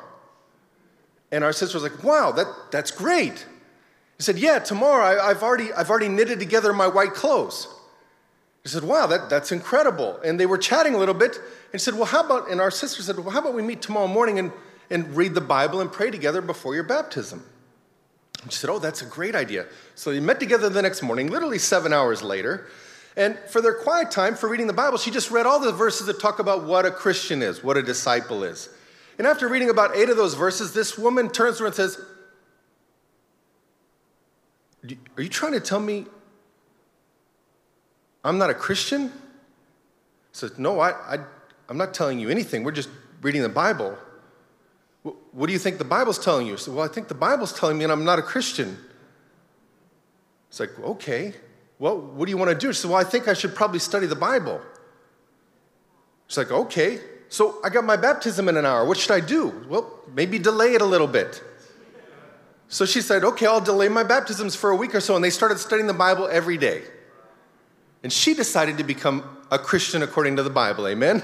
And 1.32 1.44
our 1.44 1.52
sister 1.52 1.76
was 1.76 1.84
like, 1.84 2.02
Wow, 2.02 2.32
that, 2.32 2.46
that's 2.72 2.90
great. 2.90 3.46
He 4.16 4.22
said, 4.24 4.36
Yeah, 4.36 4.58
tomorrow 4.58 5.20
I, 5.22 5.28
have 5.28 5.42
already, 5.44 5.72
I've 5.72 5.90
already 5.90 6.08
knitted 6.08 6.40
together 6.40 6.72
my 6.72 6.88
white 6.88 7.14
clothes. 7.14 7.68
He 8.64 8.68
said, 8.68 8.82
Wow, 8.82 9.06
that, 9.06 9.30
that's 9.30 9.52
incredible. 9.52 10.20
And 10.24 10.38
they 10.38 10.46
were 10.46 10.58
chatting 10.58 10.94
a 10.94 10.98
little 10.98 11.14
bit, 11.14 11.40
and 11.72 11.80
said, 11.80 11.94
Well, 11.94 12.04
how 12.04 12.24
about, 12.24 12.50
and 12.50 12.60
our 12.60 12.70
sister 12.70 13.02
said, 13.02 13.16
Well, 13.16 13.30
how 13.30 13.40
about 13.40 13.54
we 13.54 13.62
meet 13.62 13.80
tomorrow 13.80 14.08
morning 14.08 14.40
and 14.40 14.52
and 14.90 15.16
read 15.16 15.34
the 15.34 15.40
Bible 15.40 15.80
and 15.80 15.90
pray 15.90 16.10
together 16.10 16.40
before 16.40 16.74
your 16.74 16.84
baptism. 16.84 17.44
she 18.48 18.56
said, 18.56 18.70
Oh, 18.70 18.78
that's 18.78 19.02
a 19.02 19.06
great 19.06 19.34
idea. 19.34 19.66
So 19.94 20.12
they 20.12 20.20
met 20.20 20.40
together 20.40 20.68
the 20.68 20.82
next 20.82 21.02
morning, 21.02 21.28
literally 21.28 21.58
seven 21.58 21.92
hours 21.92 22.22
later. 22.22 22.66
And 23.16 23.38
for 23.48 23.60
their 23.60 23.74
quiet 23.74 24.10
time 24.10 24.34
for 24.34 24.48
reading 24.48 24.66
the 24.66 24.72
Bible, 24.72 24.98
she 24.98 25.10
just 25.10 25.30
read 25.30 25.46
all 25.46 25.60
the 25.60 25.72
verses 25.72 26.06
that 26.06 26.20
talk 26.20 26.38
about 26.38 26.64
what 26.64 26.86
a 26.86 26.90
Christian 26.90 27.42
is, 27.42 27.62
what 27.62 27.76
a 27.76 27.82
disciple 27.82 28.44
is. 28.44 28.68
And 29.18 29.26
after 29.26 29.48
reading 29.48 29.68
about 29.68 29.96
eight 29.96 30.08
of 30.08 30.16
those 30.16 30.34
verses, 30.34 30.72
this 30.72 30.96
woman 30.96 31.28
turns 31.28 31.58
to 31.58 31.64
her 31.64 31.66
and 31.66 31.74
says, 31.74 32.00
Are 35.16 35.22
you 35.22 35.28
trying 35.28 35.52
to 35.52 35.60
tell 35.60 35.80
me 35.80 36.06
I'm 38.24 38.38
not 38.38 38.50
a 38.50 38.54
Christian? 38.54 39.08
I 39.08 39.10
said, 40.32 40.58
No, 40.58 40.80
I, 40.80 40.90
I, 40.90 41.18
I'm 41.68 41.76
not 41.76 41.92
telling 41.92 42.18
you 42.18 42.30
anything. 42.30 42.64
We're 42.64 42.72
just 42.72 42.88
reading 43.20 43.42
the 43.42 43.48
Bible. 43.48 43.98
What 45.02 45.46
do 45.46 45.52
you 45.52 45.58
think 45.58 45.78
the 45.78 45.84
Bible's 45.84 46.18
telling 46.18 46.46
you? 46.46 46.54
I 46.54 46.56
said, 46.56 46.74
Well, 46.74 46.84
I 46.84 46.88
think 46.88 47.08
the 47.08 47.14
Bible's 47.14 47.52
telling 47.58 47.78
me 47.78 47.84
and 47.84 47.92
I'm 47.92 48.04
not 48.04 48.18
a 48.18 48.22
Christian. 48.22 48.76
It's 50.48 50.60
like, 50.60 50.78
okay. 50.78 51.32
Well, 51.78 51.98
what 51.98 52.26
do 52.26 52.30
you 52.30 52.36
want 52.36 52.50
to 52.50 52.56
do? 52.56 52.72
She 52.72 52.80
said, 52.80 52.90
Well, 52.90 53.00
I 53.00 53.04
think 53.04 53.28
I 53.28 53.34
should 53.34 53.54
probably 53.54 53.78
study 53.78 54.06
the 54.06 54.16
Bible. 54.16 54.60
She's 56.30 56.38
like, 56.38 56.52
okay. 56.52 57.00
So 57.28 57.58
I 57.64 57.70
got 57.70 57.84
my 57.84 57.96
baptism 57.96 58.48
in 58.48 58.56
an 58.56 58.64
hour. 58.64 58.84
What 58.84 58.96
should 58.96 59.10
I 59.10 59.18
do? 59.18 59.64
Well, 59.68 59.98
maybe 60.14 60.38
delay 60.38 60.74
it 60.74 60.80
a 60.80 60.84
little 60.84 61.08
bit. 61.08 61.42
So 62.68 62.86
she 62.86 63.00
said, 63.00 63.24
okay, 63.24 63.46
I'll 63.46 63.60
delay 63.60 63.88
my 63.88 64.04
baptisms 64.04 64.54
for 64.54 64.70
a 64.70 64.76
week 64.76 64.94
or 64.94 65.00
so. 65.00 65.16
And 65.16 65.24
they 65.24 65.30
started 65.30 65.58
studying 65.58 65.88
the 65.88 65.92
Bible 65.92 66.28
every 66.28 66.56
day. 66.56 66.82
And 68.04 68.12
she 68.12 68.34
decided 68.34 68.78
to 68.78 68.84
become 68.84 69.24
a 69.50 69.58
Christian 69.58 70.04
according 70.04 70.36
to 70.36 70.44
the 70.44 70.50
Bible. 70.50 70.86
Amen? 70.86 71.20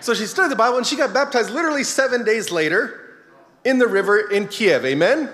So 0.00 0.12
she 0.12 0.26
studied 0.26 0.50
the 0.52 0.56
Bible 0.56 0.76
and 0.76 0.86
she 0.86 0.96
got 0.96 1.14
baptized 1.14 1.48
literally 1.48 1.84
seven 1.84 2.22
days 2.22 2.50
later 2.50 3.03
in 3.64 3.78
the 3.78 3.86
river 3.86 4.30
in 4.30 4.48
Kiev. 4.48 4.84
Amen? 4.84 5.30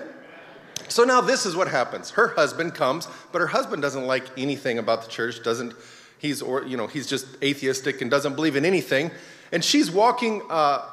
So 0.87 1.03
now 1.03 1.21
this 1.21 1.45
is 1.45 1.55
what 1.55 1.67
happens. 1.67 2.11
Her 2.11 2.29
husband 2.29 2.73
comes, 2.73 3.07
but 3.31 3.39
her 3.39 3.47
husband 3.47 3.81
doesn't 3.81 4.05
like 4.05 4.25
anything 4.37 4.77
about 4.77 5.03
the 5.03 5.09
church, 5.09 5.41
doesn't, 5.43 5.73
he's, 6.17 6.41
or, 6.41 6.63
you 6.65 6.75
know, 6.75 6.87
he's 6.87 7.07
just 7.07 7.27
atheistic 7.41 8.01
and 8.01 8.11
doesn't 8.11 8.35
believe 8.35 8.55
in 8.55 8.65
anything. 8.65 9.11
And 9.51 9.63
she's 9.63 9.89
walking, 9.89 10.41
uh, 10.49 10.85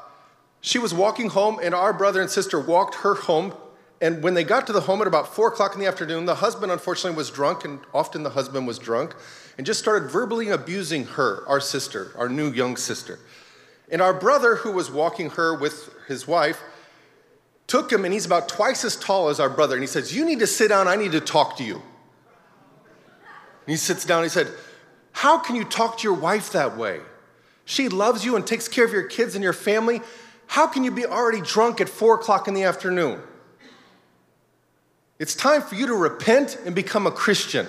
she 0.60 0.78
was 0.78 0.94
walking 0.94 1.30
home, 1.30 1.58
and 1.62 1.74
our 1.74 1.92
brother 1.92 2.20
and 2.20 2.30
sister 2.30 2.60
walked 2.60 2.96
her 2.96 3.14
home. 3.14 3.54
And 4.00 4.22
when 4.22 4.34
they 4.34 4.44
got 4.44 4.68
to 4.68 4.72
the 4.72 4.82
home 4.82 5.00
at 5.00 5.08
about 5.08 5.34
four 5.34 5.48
o'clock 5.48 5.74
in 5.74 5.80
the 5.80 5.86
afternoon, 5.86 6.26
the 6.26 6.36
husband 6.36 6.70
unfortunately 6.70 7.16
was 7.16 7.30
drunk, 7.30 7.64
and 7.64 7.80
often 7.92 8.22
the 8.22 8.30
husband 8.30 8.66
was 8.68 8.78
drunk, 8.78 9.16
and 9.56 9.66
just 9.66 9.80
started 9.80 10.08
verbally 10.08 10.50
abusing 10.50 11.04
her, 11.04 11.42
our 11.48 11.60
sister, 11.60 12.12
our 12.16 12.28
new 12.28 12.52
young 12.52 12.76
sister. 12.76 13.18
And 13.90 14.00
our 14.00 14.14
brother, 14.14 14.56
who 14.56 14.70
was 14.70 14.90
walking 14.90 15.30
her 15.30 15.58
with 15.58 15.92
his 16.06 16.28
wife, 16.28 16.60
took 17.68 17.92
him, 17.92 18.04
and 18.04 18.12
he's 18.12 18.26
about 18.26 18.48
twice 18.48 18.84
as 18.84 18.96
tall 18.96 19.28
as 19.28 19.38
our 19.38 19.48
brother. 19.48 19.76
And 19.76 19.82
he 19.82 19.86
says, 19.86 20.12
You 20.12 20.24
need 20.24 20.40
to 20.40 20.46
sit 20.46 20.68
down. 20.68 20.88
I 20.88 20.96
need 20.96 21.12
to 21.12 21.20
talk 21.20 21.56
to 21.58 21.64
you. 21.64 21.74
And 21.76 21.82
he 23.66 23.76
sits 23.76 24.04
down. 24.04 24.24
He 24.24 24.28
said, 24.28 24.48
How 25.12 25.38
can 25.38 25.54
you 25.54 25.62
talk 25.62 25.98
to 25.98 26.02
your 26.02 26.14
wife 26.16 26.50
that 26.52 26.76
way? 26.76 27.00
She 27.64 27.88
loves 27.88 28.24
you 28.24 28.34
and 28.34 28.46
takes 28.46 28.66
care 28.66 28.84
of 28.84 28.92
your 28.92 29.04
kids 29.04 29.34
and 29.34 29.44
your 29.44 29.52
family. 29.52 30.00
How 30.46 30.66
can 30.66 30.82
you 30.82 30.90
be 30.90 31.04
already 31.04 31.42
drunk 31.42 31.80
at 31.80 31.88
four 31.88 32.14
o'clock 32.14 32.48
in 32.48 32.54
the 32.54 32.64
afternoon? 32.64 33.20
It's 35.18 35.34
time 35.34 35.60
for 35.60 35.74
you 35.74 35.86
to 35.88 35.94
repent 35.94 36.58
and 36.64 36.74
become 36.74 37.06
a 37.06 37.10
Christian. 37.10 37.66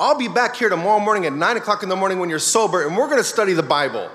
I'll 0.00 0.16
be 0.16 0.28
back 0.28 0.56
here 0.56 0.70
tomorrow 0.70 1.00
morning 1.00 1.26
at 1.26 1.32
nine 1.34 1.56
o'clock 1.58 1.82
in 1.82 1.88
the 1.90 1.96
morning 1.96 2.18
when 2.18 2.30
you're 2.30 2.38
sober, 2.38 2.86
and 2.86 2.96
we're 2.96 3.14
to 3.14 3.24
study 3.24 3.52
the 3.52 3.62
Bible. 3.62 4.10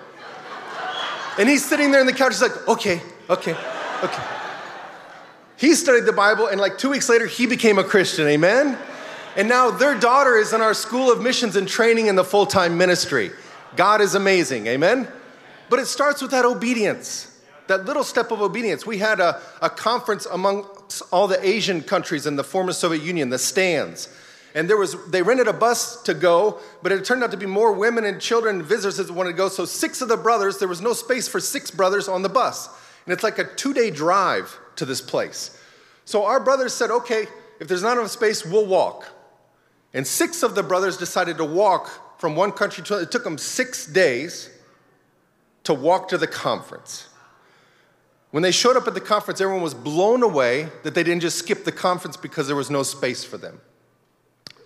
And 1.37 1.47
he's 1.47 1.63
sitting 1.63 1.91
there 1.91 2.01
on 2.01 2.07
the 2.07 2.13
couch. 2.13 2.33
He's 2.33 2.41
like, 2.41 2.67
okay, 2.67 3.01
okay, 3.29 3.55
okay. 4.03 4.40
He 5.61 5.75
studied 5.75 6.05
the 6.05 6.11
Bible, 6.11 6.47
and 6.47 6.59
like 6.59 6.79
two 6.79 6.89
weeks 6.89 7.07
later, 7.07 7.27
he 7.27 7.45
became 7.45 7.77
a 7.77 7.83
Christian. 7.83 8.27
Amen? 8.27 8.75
And 9.37 9.47
now 9.47 9.69
their 9.69 9.93
daughter 9.93 10.35
is 10.35 10.53
in 10.53 10.59
our 10.59 10.73
school 10.73 11.11
of 11.11 11.21
missions 11.21 11.55
and 11.55 11.67
training 11.67 12.07
in 12.07 12.15
the 12.15 12.23
full 12.23 12.47
time 12.47 12.79
ministry. 12.79 13.29
God 13.75 14.01
is 14.01 14.15
amazing. 14.15 14.65
Amen? 14.65 15.07
But 15.69 15.77
it 15.77 15.85
starts 15.85 16.19
with 16.19 16.31
that 16.31 16.45
obedience, 16.45 17.39
that 17.67 17.85
little 17.85 18.03
step 18.03 18.31
of 18.31 18.41
obedience. 18.41 18.87
We 18.87 18.97
had 18.97 19.19
a, 19.19 19.39
a 19.61 19.69
conference 19.69 20.25
among 20.25 20.65
all 21.11 21.27
the 21.27 21.47
Asian 21.47 21.83
countries 21.83 22.25
in 22.25 22.37
the 22.37 22.43
former 22.43 22.73
Soviet 22.73 23.03
Union, 23.03 23.29
the 23.29 23.37
stands. 23.37 24.09
And 24.55 24.67
there 24.67 24.77
was, 24.77 24.95
they 25.11 25.21
rented 25.21 25.47
a 25.47 25.53
bus 25.53 26.01
to 26.03 26.15
go, 26.15 26.59
but 26.81 26.91
it 26.91 27.05
turned 27.05 27.23
out 27.23 27.29
to 27.31 27.37
be 27.37 27.45
more 27.45 27.71
women 27.71 28.03
and 28.03 28.19
children 28.19 28.55
and 28.55 28.65
visitors 28.65 28.97
that 28.97 29.13
wanted 29.13 29.29
to 29.29 29.37
go. 29.37 29.47
So 29.47 29.65
six 29.65 30.01
of 30.01 30.07
the 30.07 30.17
brothers, 30.17 30.57
there 30.57 30.67
was 30.67 30.81
no 30.81 30.93
space 30.93 31.27
for 31.27 31.39
six 31.39 31.69
brothers 31.69 32.07
on 32.07 32.23
the 32.23 32.29
bus. 32.29 32.67
And 33.05 33.13
it's 33.13 33.23
like 33.23 33.37
a 33.37 33.43
two 33.43 33.75
day 33.75 33.91
drive 33.91 34.57
to 34.75 34.85
this 34.85 35.01
place. 35.01 35.57
So 36.05 36.25
our 36.25 36.39
brothers 36.39 36.73
said, 36.73 36.91
okay, 36.91 37.27
if 37.59 37.67
there's 37.67 37.83
not 37.83 37.97
enough 37.97 38.11
space, 38.11 38.45
we'll 38.45 38.65
walk. 38.65 39.07
And 39.93 40.05
six 40.05 40.43
of 40.43 40.55
the 40.55 40.63
brothers 40.63 40.97
decided 40.97 41.37
to 41.37 41.45
walk 41.45 42.19
from 42.19 42.35
one 42.35 42.51
country 42.51 42.83
to 42.85 42.99
It 42.99 43.11
took 43.11 43.23
them 43.23 43.37
six 43.37 43.85
days 43.85 44.49
to 45.63 45.73
walk 45.73 46.09
to 46.09 46.17
the 46.17 46.27
conference. 46.27 47.07
When 48.31 48.43
they 48.43 48.51
showed 48.51 48.77
up 48.77 48.87
at 48.87 48.93
the 48.93 49.01
conference, 49.01 49.41
everyone 49.41 49.63
was 49.63 49.73
blown 49.73 50.23
away 50.23 50.69
that 50.83 50.95
they 50.95 51.03
didn't 51.03 51.21
just 51.21 51.37
skip 51.37 51.65
the 51.65 51.71
conference 51.71 52.15
because 52.15 52.47
there 52.47 52.55
was 52.55 52.69
no 52.69 52.83
space 52.83 53.23
for 53.23 53.37
them. 53.37 53.59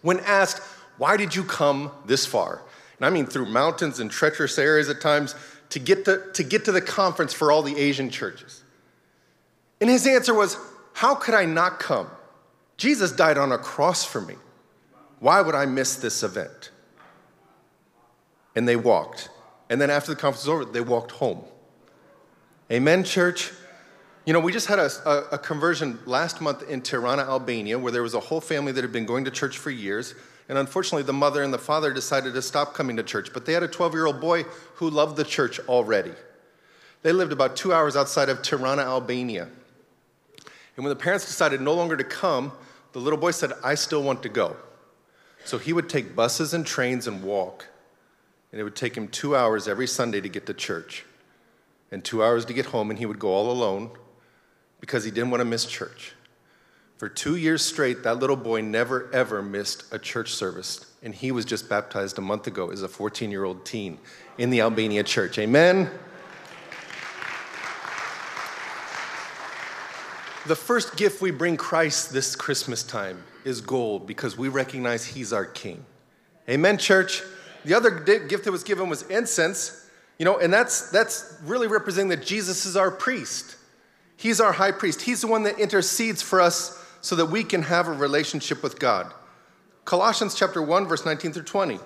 When 0.01 0.19
asked, 0.19 0.61
why 0.97 1.17
did 1.17 1.35
you 1.35 1.43
come 1.43 1.91
this 2.05 2.25
far? 2.25 2.61
And 2.97 3.05
I 3.05 3.09
mean 3.09 3.25
through 3.25 3.47
mountains 3.47 3.99
and 3.99 4.11
treacherous 4.11 4.59
areas 4.59 4.87
at 4.87 5.01
times 5.01 5.35
to 5.69 5.79
get 5.79 6.05
to, 6.05 6.31
to 6.33 6.43
get 6.43 6.65
to 6.65 6.71
the 6.71 6.81
conference 6.81 7.33
for 7.33 7.51
all 7.51 7.63
the 7.63 7.75
Asian 7.75 8.09
churches. 8.09 8.63
And 9.81 9.89
his 9.89 10.07
answer 10.07 10.33
was, 10.33 10.57
How 10.93 11.15
could 11.15 11.33
I 11.33 11.45
not 11.45 11.79
come? 11.79 12.07
Jesus 12.77 13.11
died 13.11 13.37
on 13.37 13.51
a 13.51 13.57
cross 13.57 14.03
for 14.03 14.21
me. 14.21 14.35
Why 15.19 15.41
would 15.41 15.55
I 15.55 15.65
miss 15.65 15.95
this 15.95 16.23
event? 16.23 16.71
And 18.55 18.67
they 18.67 18.75
walked. 18.75 19.29
And 19.69 19.81
then 19.81 19.89
after 19.89 20.13
the 20.13 20.19
conference 20.19 20.45
was 20.45 20.49
over, 20.49 20.65
they 20.65 20.81
walked 20.81 21.11
home. 21.11 21.43
Amen, 22.71 23.03
church? 23.03 23.51
You 24.25 24.33
know, 24.33 24.39
we 24.39 24.51
just 24.51 24.67
had 24.67 24.79
a, 24.79 24.89
a, 25.05 25.35
a, 25.35 25.37
conversion 25.37 25.99
last 26.05 26.41
month 26.41 26.67
in 26.67 26.81
Tirana, 26.81 27.21
Albania, 27.23 27.77
where 27.77 27.91
there 27.91 28.01
was 28.01 28.15
a 28.15 28.19
whole 28.19 28.41
family 28.41 28.71
that 28.71 28.83
had 28.83 28.91
been 28.91 29.05
going 29.05 29.25
to 29.25 29.31
church 29.31 29.57
for 29.59 29.69
years. 29.69 30.15
And 30.49 30.57
unfortunately, 30.57 31.03
the 31.03 31.13
mother 31.13 31.43
and 31.43 31.53
the 31.53 31.59
father 31.59 31.93
decided 31.93 32.33
to 32.33 32.41
stop 32.41 32.73
coming 32.73 32.95
to 32.97 33.03
church. 33.03 33.33
But 33.33 33.45
they 33.45 33.53
had 33.53 33.61
a 33.61 33.67
12 33.67 33.93
year 33.93 34.07
old 34.07 34.19
boy 34.19 34.43
who 34.75 34.89
loved 34.89 35.15
the 35.17 35.23
church 35.23 35.59
already. 35.67 36.13
They 37.03 37.11
lived 37.11 37.31
about 37.31 37.55
two 37.55 37.71
hours 37.71 37.95
outside 37.95 38.29
of 38.29 38.41
Tirana, 38.41 38.81
Albania. 38.81 39.47
And 40.75 40.83
when 40.83 40.89
the 40.89 41.01
parents 41.01 41.25
decided 41.25 41.61
no 41.61 41.73
longer 41.73 41.95
to 41.95 42.03
come, 42.03 42.51
the 42.91 42.99
little 42.99 43.19
boy 43.19 43.31
said, 43.31 43.51
I 43.63 43.75
still 43.75 44.03
want 44.03 44.23
to 44.23 44.29
go. 44.29 44.55
So 45.45 45.57
he 45.57 45.73
would 45.73 45.89
take 45.89 46.15
buses 46.15 46.53
and 46.53 46.65
trains 46.65 47.07
and 47.07 47.23
walk. 47.23 47.67
And 48.51 48.59
it 48.59 48.63
would 48.63 48.75
take 48.75 48.95
him 48.95 49.07
two 49.07 49.35
hours 49.35 49.67
every 49.67 49.87
Sunday 49.87 50.21
to 50.21 50.29
get 50.29 50.45
to 50.47 50.53
church 50.53 51.05
and 51.91 52.03
two 52.03 52.23
hours 52.23 52.45
to 52.45 52.53
get 52.53 52.67
home, 52.67 52.89
and 52.89 52.99
he 52.99 53.05
would 53.05 53.19
go 53.19 53.29
all 53.29 53.51
alone 53.51 53.91
because 54.79 55.03
he 55.03 55.11
didn't 55.11 55.29
want 55.29 55.41
to 55.41 55.45
miss 55.45 55.65
church. 55.65 56.13
For 56.97 57.09
two 57.09 57.35
years 57.35 57.61
straight, 57.61 58.03
that 58.03 58.19
little 58.19 58.35
boy 58.35 58.61
never, 58.61 59.09
ever 59.13 59.41
missed 59.41 59.83
a 59.91 59.99
church 59.99 60.33
service. 60.33 60.85
And 61.03 61.13
he 61.13 61.31
was 61.31 61.43
just 61.43 61.67
baptized 61.67 62.17
a 62.17 62.21
month 62.21 62.47
ago 62.47 62.71
as 62.71 62.81
a 62.81 62.87
14 62.87 63.31
year 63.31 63.43
old 63.43 63.65
teen 63.65 63.99
in 64.37 64.49
the 64.49 64.61
Albania 64.61 65.03
church. 65.03 65.37
Amen? 65.37 65.89
The 70.47 70.55
first 70.55 70.95
gift 70.95 71.21
we 71.21 71.31
bring 71.31 71.57
Christ 71.57 72.13
this 72.13 72.35
Christmas 72.35 72.83
time 72.83 73.23
is 73.43 73.61
gold 73.61 74.05
because 74.05 74.37
we 74.37 74.47
recognize 74.47 75.03
he's 75.03 75.33
our 75.33 75.45
king. 75.45 75.83
Amen, 76.47 76.77
church? 76.77 77.23
The 77.63 77.73
other 77.73 77.89
gift 77.89 78.43
that 78.45 78.51
was 78.51 78.63
given 78.63 78.87
was 78.87 79.01
incense, 79.03 79.89
you 80.19 80.25
know, 80.25 80.37
and 80.37 80.53
that's, 80.53 80.91
that's 80.91 81.35
really 81.43 81.65
representing 81.65 82.09
that 82.09 82.23
Jesus 82.23 82.67
is 82.67 82.77
our 82.77 82.91
priest. 82.91 83.55
He's 84.17 84.39
our 84.39 84.51
high 84.51 84.71
priest. 84.71 85.01
He's 85.01 85.21
the 85.21 85.27
one 85.27 85.43
that 85.43 85.59
intercedes 85.59 86.21
for 86.21 86.39
us 86.39 86.79
so 87.01 87.15
that 87.15 87.25
we 87.25 87.43
can 87.43 87.63
have 87.63 87.87
a 87.87 87.91
relationship 87.91 88.61
with 88.61 88.79
God. 88.79 89.11
Colossians 89.83 90.35
chapter 90.35 90.61
1 90.61 90.87
verse 90.87 91.05
19 91.05 91.33
through 91.33 91.43
20. 91.43 91.79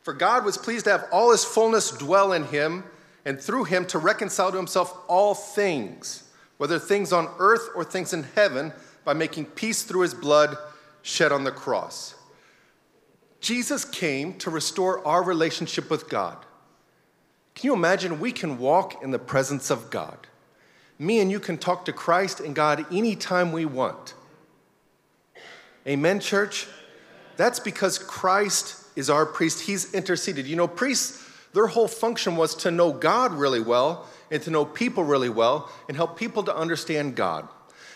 For 0.00 0.14
God 0.14 0.44
was 0.44 0.58
pleased 0.58 0.86
to 0.86 0.90
have 0.90 1.06
all 1.12 1.32
his 1.32 1.44
fullness 1.44 1.90
dwell 1.90 2.32
in 2.32 2.44
him 2.44 2.84
and 3.24 3.40
through 3.40 3.64
him 3.64 3.86
to 3.86 3.98
reconcile 3.98 4.50
to 4.50 4.56
himself 4.56 4.94
all 5.08 5.34
things, 5.34 6.23
whether 6.64 6.78
things 6.78 7.12
on 7.12 7.28
earth 7.38 7.68
or 7.74 7.84
things 7.84 8.14
in 8.14 8.22
heaven, 8.22 8.72
by 9.04 9.12
making 9.12 9.44
peace 9.44 9.82
through 9.82 10.00
his 10.00 10.14
blood 10.14 10.56
shed 11.02 11.30
on 11.30 11.44
the 11.44 11.50
cross. 11.50 12.14
Jesus 13.38 13.84
came 13.84 14.38
to 14.38 14.48
restore 14.48 15.06
our 15.06 15.22
relationship 15.22 15.90
with 15.90 16.08
God. 16.08 16.38
Can 17.54 17.66
you 17.66 17.74
imagine 17.74 18.18
we 18.18 18.32
can 18.32 18.56
walk 18.56 19.02
in 19.02 19.10
the 19.10 19.18
presence 19.18 19.68
of 19.68 19.90
God? 19.90 20.26
Me 20.98 21.20
and 21.20 21.30
you 21.30 21.38
can 21.38 21.58
talk 21.58 21.84
to 21.84 21.92
Christ 21.92 22.40
and 22.40 22.54
God 22.54 22.86
anytime 22.90 23.52
we 23.52 23.66
want. 23.66 24.14
Amen, 25.86 26.18
church? 26.18 26.66
That's 27.36 27.60
because 27.60 27.98
Christ 27.98 28.82
is 28.96 29.10
our 29.10 29.26
priest. 29.26 29.60
He's 29.60 29.92
interceded. 29.92 30.46
You 30.46 30.56
know, 30.56 30.66
priests, 30.66 31.28
their 31.54 31.68
whole 31.68 31.88
function 31.88 32.36
was 32.36 32.54
to 32.56 32.70
know 32.70 32.92
God 32.92 33.32
really 33.32 33.60
well 33.60 34.06
and 34.30 34.42
to 34.42 34.50
know 34.50 34.64
people 34.64 35.04
really 35.04 35.28
well 35.28 35.70
and 35.88 35.96
help 35.96 36.18
people 36.18 36.42
to 36.42 36.54
understand 36.54 37.14
God. 37.14 37.48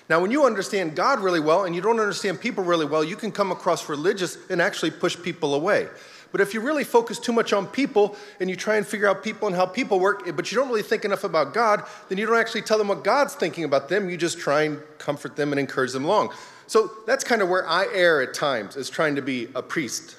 Now, 0.09 0.21
when 0.21 0.31
you 0.31 0.47
understand 0.47 0.97
God 0.97 1.21
really 1.21 1.41
well 1.41 1.65
and 1.65 1.75
you 1.75 1.83
don't 1.83 2.01
understand 2.01 2.41
people 2.41 2.65
really 2.65 2.87
well, 2.87 3.05
you 3.05 3.17
can 3.17 3.31
come 3.31 3.53
across 3.53 3.89
religious 3.89 4.39
and 4.49 4.63
actually 4.63 4.93
push 4.93 5.21
people 5.21 5.55
away. 5.55 5.89
But 6.31 6.41
if 6.41 6.55
you 6.55 6.61
really 6.61 6.85
focus 6.85 7.19
too 7.19 7.33
much 7.33 7.53
on 7.53 7.67
people 7.67 8.17
and 8.39 8.49
you 8.49 8.57
try 8.57 8.77
and 8.77 8.87
figure 8.87 9.09
out 9.09 9.25
people 9.25 9.49
and 9.49 9.57
how 9.57 9.67
people 9.67 9.99
work, 9.99 10.25
but 10.37 10.53
you 10.53 10.57
don't 10.57 10.69
really 10.69 10.83
think 10.83 11.05
enough 11.05 11.25
about 11.25 11.53
God, 11.53 11.85
then 12.09 12.17
you 12.17 12.27
don't 12.27 12.39
actually 12.39 12.63
tell 12.63 12.79
them 12.79 12.89
what 12.89 13.03
God's 13.03 13.35
thinking 13.35 13.65
about 13.65 13.89
them. 13.89 14.09
You 14.09 14.17
just 14.17 14.39
try 14.39 14.63
and 14.63 14.81
comfort 14.99 15.37
them 15.37 15.53
and 15.53 15.59
encourage 15.59 15.93
them 15.93 16.05
along. 16.05 16.33
So 16.67 16.91
that's 17.07 17.25
kind 17.25 17.43
of 17.43 17.49
where 17.49 17.67
I 17.67 17.87
err 17.93 18.21
at 18.23 18.35
times, 18.35 18.77
is 18.77 18.91
trying 18.91 19.17
to 19.17 19.23
be 19.23 19.49
a 19.55 19.63
priest. 19.63 20.18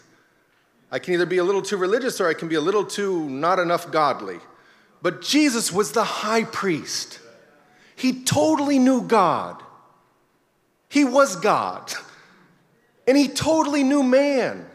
I 0.91 0.99
can 0.99 1.13
either 1.13 1.25
be 1.25 1.37
a 1.37 1.43
little 1.43 1.61
too 1.61 1.77
religious 1.77 2.19
or 2.19 2.27
I 2.27 2.33
can 2.33 2.47
be 2.47 2.55
a 2.55 2.61
little 2.61 2.83
too 2.83 3.29
not 3.29 3.59
enough 3.59 3.91
godly. 3.91 4.39
But 5.01 5.21
Jesus 5.21 5.71
was 5.71 5.91
the 5.91 6.03
high 6.03 6.43
priest. 6.43 7.19
He 7.95 8.23
totally 8.23 8.79
knew 8.79 9.01
God. 9.01 9.61
He 10.87 11.03
was 11.05 11.35
God. 11.35 11.93
And 13.07 13.17
he 13.17 13.27
totally 13.27 13.83
knew 13.83 14.03
man. 14.03 14.67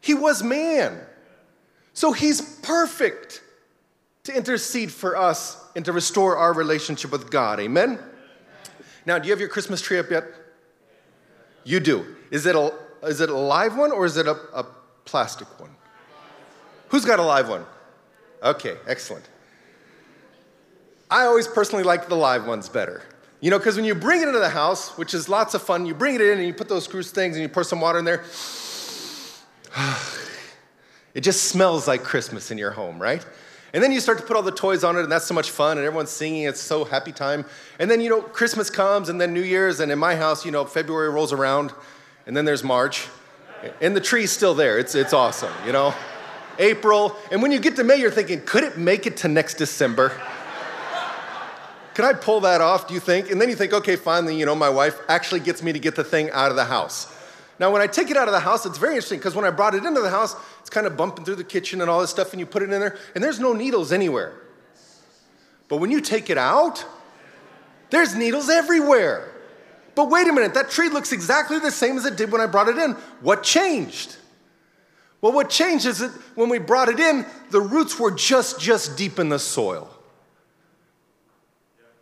He 0.00 0.12
was 0.12 0.42
man. 0.42 0.98
So 1.92 2.10
he's 2.10 2.40
perfect 2.40 3.44
to 4.24 4.36
intercede 4.36 4.90
for 4.90 5.16
us 5.16 5.64
and 5.76 5.84
to 5.84 5.92
restore 5.92 6.36
our 6.36 6.52
relationship 6.52 7.12
with 7.12 7.30
God. 7.30 7.60
Amen? 7.60 8.00
Now, 9.06 9.20
do 9.20 9.28
you 9.28 9.32
have 9.32 9.38
your 9.38 9.48
Christmas 9.48 9.80
tree 9.80 10.00
up 10.00 10.10
yet? 10.10 10.24
You 11.62 11.78
do. 11.78 12.16
Is 12.32 12.44
it 12.44 12.56
a, 12.56 12.74
is 13.04 13.20
it 13.20 13.30
a 13.30 13.36
live 13.38 13.76
one 13.76 13.92
or 13.92 14.04
is 14.04 14.16
it 14.16 14.26
a, 14.26 14.36
a 14.52 14.66
plastic 15.04 15.48
one? 15.60 15.74
Who's 16.88 17.04
got 17.04 17.18
a 17.18 17.22
live 17.22 17.48
one? 17.48 17.64
Okay, 18.42 18.76
excellent. 18.86 19.28
I 21.10 21.24
always 21.24 21.46
personally 21.46 21.84
like 21.84 22.08
the 22.08 22.16
live 22.16 22.46
ones 22.46 22.68
better. 22.68 23.02
You 23.40 23.50
know, 23.50 23.58
because 23.58 23.76
when 23.76 23.84
you 23.84 23.94
bring 23.94 24.22
it 24.22 24.28
into 24.28 24.40
the 24.40 24.48
house, 24.48 24.96
which 24.96 25.12
is 25.12 25.28
lots 25.28 25.54
of 25.54 25.62
fun, 25.62 25.86
you 25.86 25.94
bring 25.94 26.14
it 26.14 26.20
in 26.20 26.38
and 26.38 26.46
you 26.46 26.54
put 26.54 26.68
those 26.68 26.84
screws 26.84 27.10
things 27.10 27.36
and 27.36 27.42
you 27.42 27.48
pour 27.48 27.64
some 27.64 27.80
water 27.80 27.98
in 27.98 28.04
there. 28.04 28.24
it 31.14 31.20
just 31.20 31.44
smells 31.44 31.86
like 31.86 32.02
Christmas 32.02 32.50
in 32.50 32.58
your 32.58 32.70
home, 32.70 32.98
right? 33.00 33.24
And 33.74 33.82
then 33.82 33.90
you 33.90 33.98
start 33.98 34.18
to 34.18 34.24
put 34.24 34.36
all 34.36 34.42
the 34.42 34.52
toys 34.52 34.84
on 34.84 34.96
it, 34.96 35.02
and 35.02 35.10
that's 35.10 35.26
so 35.26 35.34
much 35.34 35.50
fun, 35.50 35.78
and 35.78 35.86
everyone's 35.86 36.10
singing. 36.10 36.44
It's 36.44 36.60
so 36.60 36.84
happy 36.84 37.10
time. 37.10 37.44
And 37.80 37.90
then, 37.90 38.00
you 38.00 38.08
know, 38.08 38.22
Christmas 38.22 38.70
comes, 38.70 39.08
and 39.08 39.20
then 39.20 39.34
New 39.34 39.42
Year's, 39.42 39.80
and 39.80 39.90
in 39.90 39.98
my 39.98 40.14
house, 40.14 40.46
you 40.46 40.52
know, 40.52 40.64
February 40.64 41.10
rolls 41.10 41.32
around, 41.32 41.72
and 42.24 42.36
then 42.36 42.44
there's 42.44 42.62
March, 42.62 43.08
and 43.80 43.96
the 43.96 44.00
tree's 44.00 44.30
still 44.30 44.54
there. 44.54 44.78
It's, 44.78 44.94
it's 44.94 45.12
awesome, 45.12 45.52
you 45.66 45.72
know? 45.72 45.94
April, 46.58 47.16
and 47.32 47.42
when 47.42 47.50
you 47.50 47.58
get 47.58 47.76
to 47.76 47.84
May, 47.84 47.96
you're 47.96 48.10
thinking, 48.10 48.40
could 48.42 48.64
it 48.64 48.78
make 48.78 49.06
it 49.06 49.16
to 49.18 49.28
next 49.28 49.54
December? 49.54 50.12
Can 51.94 52.04
I 52.04 52.12
pull 52.12 52.40
that 52.40 52.60
off, 52.60 52.88
do 52.88 52.94
you 52.94 53.00
think? 53.00 53.30
And 53.30 53.40
then 53.40 53.48
you 53.48 53.54
think, 53.54 53.72
okay, 53.72 53.96
finally, 53.96 54.36
you 54.36 54.46
know, 54.46 54.54
my 54.54 54.68
wife 54.68 54.98
actually 55.08 55.40
gets 55.40 55.62
me 55.62 55.72
to 55.72 55.78
get 55.78 55.94
the 55.94 56.04
thing 56.04 56.30
out 56.30 56.50
of 56.50 56.56
the 56.56 56.64
house. 56.64 57.12
Now, 57.60 57.70
when 57.70 57.80
I 57.80 57.86
take 57.86 58.10
it 58.10 58.16
out 58.16 58.26
of 58.26 58.34
the 58.34 58.40
house, 58.40 58.66
it's 58.66 58.78
very 58.78 58.94
interesting 58.94 59.18
because 59.18 59.36
when 59.36 59.44
I 59.44 59.50
brought 59.50 59.76
it 59.76 59.84
into 59.84 60.00
the 60.00 60.10
house, 60.10 60.34
it's 60.60 60.70
kind 60.70 60.88
of 60.88 60.96
bumping 60.96 61.24
through 61.24 61.36
the 61.36 61.44
kitchen 61.44 61.80
and 61.80 61.88
all 61.88 62.00
this 62.00 62.10
stuff, 62.10 62.32
and 62.32 62.40
you 62.40 62.46
put 62.46 62.62
it 62.62 62.70
in 62.70 62.80
there, 62.80 62.98
and 63.14 63.22
there's 63.22 63.38
no 63.38 63.52
needles 63.52 63.92
anywhere. 63.92 64.40
But 65.68 65.76
when 65.76 65.90
you 65.92 66.00
take 66.00 66.30
it 66.30 66.38
out, 66.38 66.84
there's 67.90 68.14
needles 68.14 68.48
everywhere. 68.48 69.30
But 69.94 70.10
wait 70.10 70.26
a 70.26 70.32
minute, 70.32 70.54
that 70.54 70.70
tree 70.70 70.88
looks 70.88 71.12
exactly 71.12 71.58
the 71.58 71.70
same 71.70 71.96
as 71.96 72.04
it 72.04 72.16
did 72.16 72.32
when 72.32 72.40
I 72.40 72.46
brought 72.46 72.68
it 72.68 72.78
in. 72.78 72.92
What 73.20 73.42
changed? 73.42 74.16
Well, 75.20 75.32
what 75.32 75.48
changed 75.48 75.86
is 75.86 75.98
that 76.00 76.10
when 76.34 76.48
we 76.48 76.58
brought 76.58 76.88
it 76.88 77.00
in, 77.00 77.24
the 77.50 77.60
roots 77.60 77.98
were 77.98 78.10
just 78.10 78.60
just 78.60 78.98
deep 78.98 79.18
in 79.18 79.28
the 79.28 79.38
soil. 79.38 79.88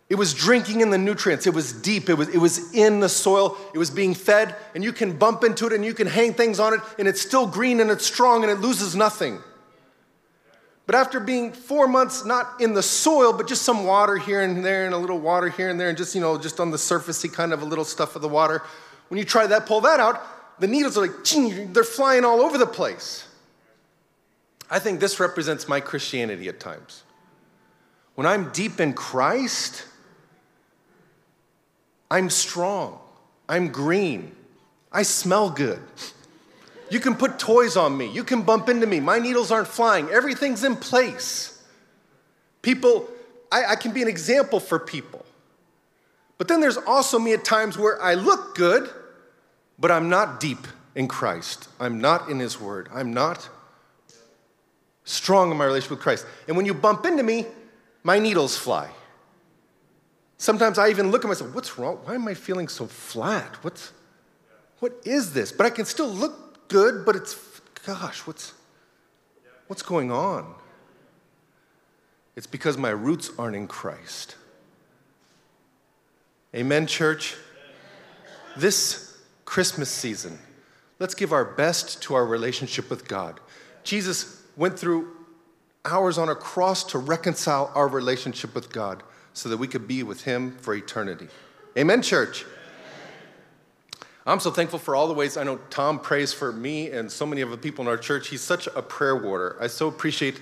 It 0.08 0.16
was 0.16 0.34
drinking 0.34 0.82
in 0.82 0.90
the 0.90 0.98
nutrients. 0.98 1.46
It 1.46 1.54
was 1.54 1.72
deep. 1.72 2.10
It 2.10 2.14
was, 2.14 2.28
it 2.28 2.36
was 2.36 2.74
in 2.74 3.00
the 3.00 3.08
soil. 3.08 3.56
It 3.72 3.78
was 3.78 3.90
being 3.90 4.12
fed, 4.12 4.56
and 4.74 4.84
you 4.84 4.92
can 4.92 5.16
bump 5.16 5.42
into 5.42 5.66
it 5.66 5.72
and 5.72 5.84
you 5.84 5.94
can 5.94 6.06
hang 6.06 6.34
things 6.34 6.60
on 6.60 6.74
it, 6.74 6.80
and 6.98 7.08
it's 7.08 7.22
still 7.22 7.46
green 7.46 7.80
and 7.80 7.90
it's 7.90 8.04
strong 8.04 8.42
and 8.42 8.52
it 8.52 8.58
loses 8.60 8.94
nothing. 8.94 9.38
But 10.92 10.98
after 10.98 11.20
being 11.20 11.54
four 11.54 11.88
months 11.88 12.26
not 12.26 12.60
in 12.60 12.74
the 12.74 12.82
soil, 12.82 13.32
but 13.32 13.48
just 13.48 13.62
some 13.62 13.86
water 13.86 14.18
here 14.18 14.42
and 14.42 14.62
there 14.62 14.84
and 14.84 14.92
a 14.92 14.98
little 14.98 15.18
water 15.18 15.48
here 15.48 15.70
and 15.70 15.80
there 15.80 15.88
and 15.88 15.96
just, 15.96 16.14
you 16.14 16.20
know, 16.20 16.36
just 16.36 16.60
on 16.60 16.70
the 16.70 16.76
surfacey 16.76 17.32
kind 17.32 17.54
of 17.54 17.62
a 17.62 17.64
little 17.64 17.86
stuff 17.86 18.14
of 18.14 18.20
the 18.20 18.28
water, 18.28 18.62
when 19.08 19.16
you 19.16 19.24
try 19.24 19.46
that, 19.46 19.64
pull 19.64 19.80
that 19.80 20.00
out, 20.00 20.20
the 20.60 20.66
needles 20.66 20.98
are 20.98 21.06
like, 21.06 21.72
they're 21.72 21.82
flying 21.82 22.26
all 22.26 22.42
over 22.42 22.58
the 22.58 22.66
place. 22.66 23.26
I 24.70 24.78
think 24.80 25.00
this 25.00 25.18
represents 25.18 25.66
my 25.66 25.80
Christianity 25.80 26.46
at 26.50 26.60
times. 26.60 27.04
When 28.14 28.26
I'm 28.26 28.50
deep 28.50 28.78
in 28.78 28.92
Christ, 28.92 29.86
I'm 32.10 32.28
strong, 32.28 32.98
I'm 33.48 33.68
green, 33.68 34.36
I 34.92 35.04
smell 35.04 35.48
good. 35.48 35.80
You 36.92 37.00
can 37.00 37.14
put 37.14 37.38
toys 37.38 37.74
on 37.78 37.96
me. 37.96 38.12
You 38.12 38.22
can 38.22 38.42
bump 38.42 38.68
into 38.68 38.86
me. 38.86 39.00
My 39.00 39.18
needles 39.18 39.50
aren't 39.50 39.66
flying. 39.66 40.10
Everything's 40.10 40.62
in 40.62 40.76
place. 40.76 41.58
People, 42.60 43.08
I, 43.50 43.64
I, 43.70 43.76
can 43.76 43.92
be 43.92 44.02
an 44.02 44.08
example 44.08 44.60
for 44.60 44.78
people. 44.78 45.24
But 46.36 46.48
then 46.48 46.60
there's 46.60 46.76
also 46.76 47.18
me 47.18 47.32
at 47.32 47.46
times 47.46 47.78
where 47.78 48.00
I 48.02 48.12
look 48.12 48.54
good, 48.54 48.90
but 49.78 49.90
I'm 49.90 50.10
not 50.10 50.38
deep 50.38 50.68
in 50.94 51.08
Christ. 51.08 51.66
I'm 51.80 51.98
not 51.98 52.28
in 52.28 52.38
His 52.38 52.60
Word. 52.60 52.90
I'm 52.92 53.14
not 53.14 53.48
strong 55.04 55.50
in 55.50 55.56
my 55.56 55.64
relationship 55.64 55.92
with 55.92 56.00
Christ. 56.00 56.26
And 56.46 56.58
when 56.58 56.66
you 56.66 56.74
bump 56.74 57.06
into 57.06 57.22
me, 57.22 57.46
my 58.02 58.18
needles 58.18 58.58
fly. 58.58 58.90
Sometimes 60.36 60.76
I 60.76 60.90
even 60.90 61.10
look 61.10 61.24
at 61.24 61.28
myself, 61.28 61.54
what's 61.54 61.78
wrong? 61.78 62.00
Why 62.04 62.16
am 62.16 62.28
I 62.28 62.34
feeling 62.34 62.68
so 62.68 62.86
flat? 62.86 63.64
What's, 63.64 63.92
what 64.80 64.92
is 65.06 65.32
this? 65.32 65.52
But 65.52 65.64
I 65.64 65.70
can 65.70 65.86
still 65.86 66.10
look 66.10 66.51
good, 66.72 67.04
but 67.04 67.14
it's, 67.14 67.60
gosh, 67.86 68.26
what's, 68.26 68.54
what's 69.68 69.82
going 69.82 70.10
on? 70.10 70.54
It's 72.34 72.46
because 72.46 72.78
my 72.78 72.90
roots 72.90 73.30
aren't 73.38 73.54
in 73.54 73.68
Christ. 73.68 74.36
Amen, 76.54 76.86
church? 76.86 77.36
This 78.56 79.18
Christmas 79.44 79.90
season, 79.90 80.38
let's 80.98 81.14
give 81.14 81.32
our 81.32 81.44
best 81.44 82.02
to 82.04 82.14
our 82.14 82.24
relationship 82.24 82.88
with 82.90 83.06
God. 83.06 83.38
Jesus 83.84 84.42
went 84.56 84.78
through 84.78 85.08
hours 85.84 86.16
on 86.16 86.28
a 86.28 86.34
cross 86.34 86.84
to 86.84 86.98
reconcile 86.98 87.70
our 87.74 87.88
relationship 87.88 88.54
with 88.54 88.72
God 88.72 89.02
so 89.34 89.48
that 89.48 89.56
we 89.56 89.68
could 89.68 89.86
be 89.86 90.02
with 90.02 90.22
Him 90.24 90.56
for 90.58 90.74
eternity. 90.74 91.28
Amen, 91.76 92.02
church? 92.02 92.44
I'm 94.24 94.38
so 94.38 94.52
thankful 94.52 94.78
for 94.78 94.94
all 94.94 95.08
the 95.08 95.14
ways 95.14 95.36
I 95.36 95.42
know 95.42 95.58
Tom 95.68 95.98
prays 95.98 96.32
for 96.32 96.52
me 96.52 96.90
and 96.90 97.10
so 97.10 97.26
many 97.26 97.40
of 97.40 97.50
the 97.50 97.56
people 97.56 97.82
in 97.82 97.88
our 97.88 97.96
church. 97.96 98.28
He's 98.28 98.40
such 98.40 98.68
a 98.68 98.80
prayer 98.80 99.16
warrior. 99.16 99.56
I 99.60 99.66
so 99.66 99.88
appreciate 99.88 100.40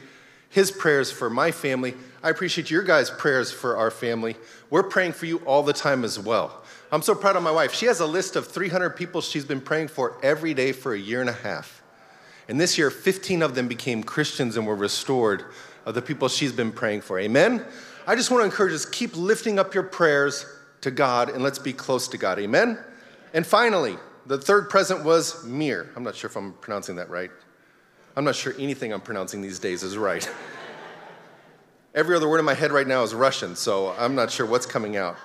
his 0.51 0.71
prayers 0.71 1.11
for 1.11 1.31
my 1.31 1.51
family. 1.51 1.95
I 2.23 2.29
appreciate 2.29 2.71
your 2.71 2.83
guys' 2.83 3.09
prayers 3.09 3.51
for 3.51 3.79
our 3.79 3.91
family. 3.91 4.37
We're 4.69 4.83
praying 4.83 5.13
for 5.13 5.25
you 5.25 5.39
all 5.47 5.63
the 5.63 5.73
time 5.73 6.05
as 6.05 6.19
well. 6.19 6.63
I'm 6.93 7.01
so 7.01 7.15
proud 7.15 7.37
of 7.37 7.43
my 7.43 7.53
wife. 7.53 7.73
She 7.73 7.87
has 7.87 8.01
a 8.01 8.07
list 8.07 8.37
of 8.37 8.49
300 8.49 8.91
people 8.91 9.23
she's 9.23 9.45
been 9.45 9.61
praying 9.61 9.89
for 9.89 10.19
every 10.23 10.53
day 10.53 10.73
for 10.73 10.93
a 10.93 10.99
year 10.99 11.21
and 11.21 11.31
a 11.31 11.35
half. 11.35 11.83
And 12.49 12.61
this 12.61 12.77
year, 12.77 12.91
15 12.91 13.43
of 13.43 13.55
them 13.55 13.69
became 13.69 14.03
Christians 14.03 14.57
and 14.57 14.67
were 14.67 14.75
restored 14.75 15.45
of 15.87 15.95
the 15.95 16.03
people 16.03 16.29
she's 16.29 16.53
been 16.53 16.73
praying 16.73 17.03
for. 17.03 17.19
Amen? 17.19 17.65
I 18.07 18.17
just 18.17 18.31
want 18.31 18.43
to 18.43 18.45
encourage 18.45 18.75
us 18.75 18.85
keep 18.85 19.17
lifting 19.17 19.59
up 19.59 19.73
your 19.73 19.85
prayers 19.85 20.45
to 20.81 20.91
God 20.91 21.31
and 21.31 21.43
let's 21.43 21.61
be 21.61 21.73
close 21.73 22.09
to 22.09 22.19
God. 22.19 22.41
Amen? 22.41 22.79
And 23.33 23.47
finally, 23.47 23.97
the 24.27 24.39
third 24.39 24.71
present 24.71 25.05
was 25.05 25.45
mir. 25.45 25.91
I'm 25.97 26.03
not 26.03 26.15
sure 26.15 26.29
if 26.29 26.37
I'm 26.37 26.53
pronouncing 26.55 26.97
that 26.97 27.11
right. 27.11 27.31
I'm 28.17 28.25
not 28.25 28.35
sure 28.35 28.55
anything 28.59 28.93
I'm 28.93 29.01
pronouncing 29.01 29.41
these 29.41 29.59
days 29.59 29.83
is 29.83 29.97
right. 29.97 30.29
Every 31.95 32.15
other 32.15 32.29
word 32.29 32.39
in 32.39 32.45
my 32.45 32.55
head 32.55 32.71
right 32.71 32.87
now 32.87 33.03
is 33.03 33.15
Russian, 33.15 33.57
so 33.57 33.95
I'm 33.99 34.15
not 34.15 34.31
sure 34.31 34.47
what's 34.47 34.67
coming 34.67 34.97
out. 34.97 35.17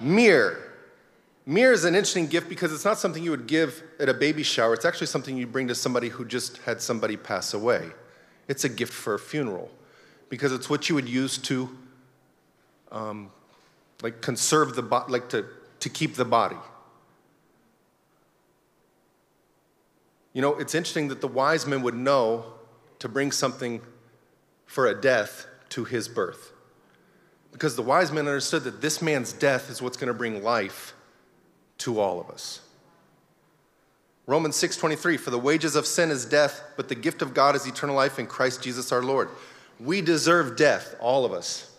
Mir. 0.00 0.58
Mir 1.46 1.72
is 1.72 1.84
an 1.84 1.94
interesting 1.94 2.26
gift 2.26 2.48
because 2.48 2.72
it's 2.72 2.84
not 2.84 2.98
something 2.98 3.22
you 3.22 3.30
would 3.30 3.46
give 3.46 3.82
at 4.00 4.08
a 4.08 4.14
baby 4.14 4.42
shower. 4.42 4.74
It's 4.74 4.84
actually 4.84 5.06
something 5.06 5.36
you 5.36 5.46
bring 5.46 5.68
to 5.68 5.76
somebody 5.76 6.08
who 6.08 6.24
just 6.24 6.58
had 6.58 6.80
somebody 6.80 7.16
pass 7.16 7.54
away. 7.54 7.90
It's 8.48 8.64
a 8.64 8.68
gift 8.68 8.92
for 8.92 9.14
a 9.14 9.18
funeral 9.18 9.70
because 10.28 10.52
it's 10.52 10.68
what 10.68 10.88
you 10.88 10.96
would 10.96 11.08
use 11.08 11.38
to, 11.38 11.70
um, 12.90 13.30
like, 14.02 14.20
conserve 14.20 14.74
the 14.74 14.82
body, 14.82 15.12
like 15.12 15.28
to, 15.28 15.46
to 15.80 15.88
keep 15.88 16.14
the 16.14 16.24
body. 16.24 16.56
You 20.36 20.42
know, 20.42 20.54
it's 20.56 20.74
interesting 20.74 21.08
that 21.08 21.22
the 21.22 21.28
wise 21.28 21.66
men 21.66 21.80
would 21.80 21.94
know 21.94 22.44
to 22.98 23.08
bring 23.08 23.32
something 23.32 23.80
for 24.66 24.86
a 24.86 24.94
death 24.94 25.46
to 25.70 25.84
his 25.84 26.08
birth. 26.08 26.52
Because 27.52 27.74
the 27.74 27.80
wise 27.80 28.12
men 28.12 28.26
understood 28.26 28.64
that 28.64 28.82
this 28.82 29.00
man's 29.00 29.32
death 29.32 29.70
is 29.70 29.80
what's 29.80 29.96
going 29.96 30.08
to 30.08 30.14
bring 30.14 30.44
life 30.44 30.92
to 31.78 31.98
all 31.98 32.20
of 32.20 32.28
us. 32.28 32.60
Romans 34.26 34.56
6:23 34.56 35.16
for 35.16 35.30
the 35.30 35.38
wages 35.38 35.74
of 35.74 35.86
sin 35.86 36.10
is 36.10 36.26
death 36.26 36.62
but 36.76 36.90
the 36.90 36.94
gift 36.94 37.22
of 37.22 37.32
God 37.32 37.56
is 37.56 37.66
eternal 37.66 37.96
life 37.96 38.18
in 38.18 38.26
Christ 38.26 38.62
Jesus 38.62 38.92
our 38.92 39.02
Lord. 39.02 39.30
We 39.80 40.02
deserve 40.02 40.54
death 40.54 40.96
all 41.00 41.24
of 41.24 41.32
us. 41.32 41.70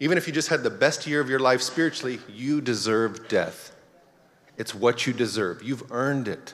Even 0.00 0.18
if 0.18 0.26
you 0.26 0.34
just 0.34 0.48
had 0.48 0.62
the 0.62 0.68
best 0.68 1.06
year 1.06 1.22
of 1.22 1.30
your 1.30 1.40
life 1.40 1.62
spiritually, 1.62 2.20
you 2.28 2.60
deserve 2.60 3.26
death. 3.28 3.74
It's 4.58 4.74
what 4.74 5.06
you 5.06 5.14
deserve. 5.14 5.62
You've 5.62 5.90
earned 5.90 6.28
it. 6.28 6.52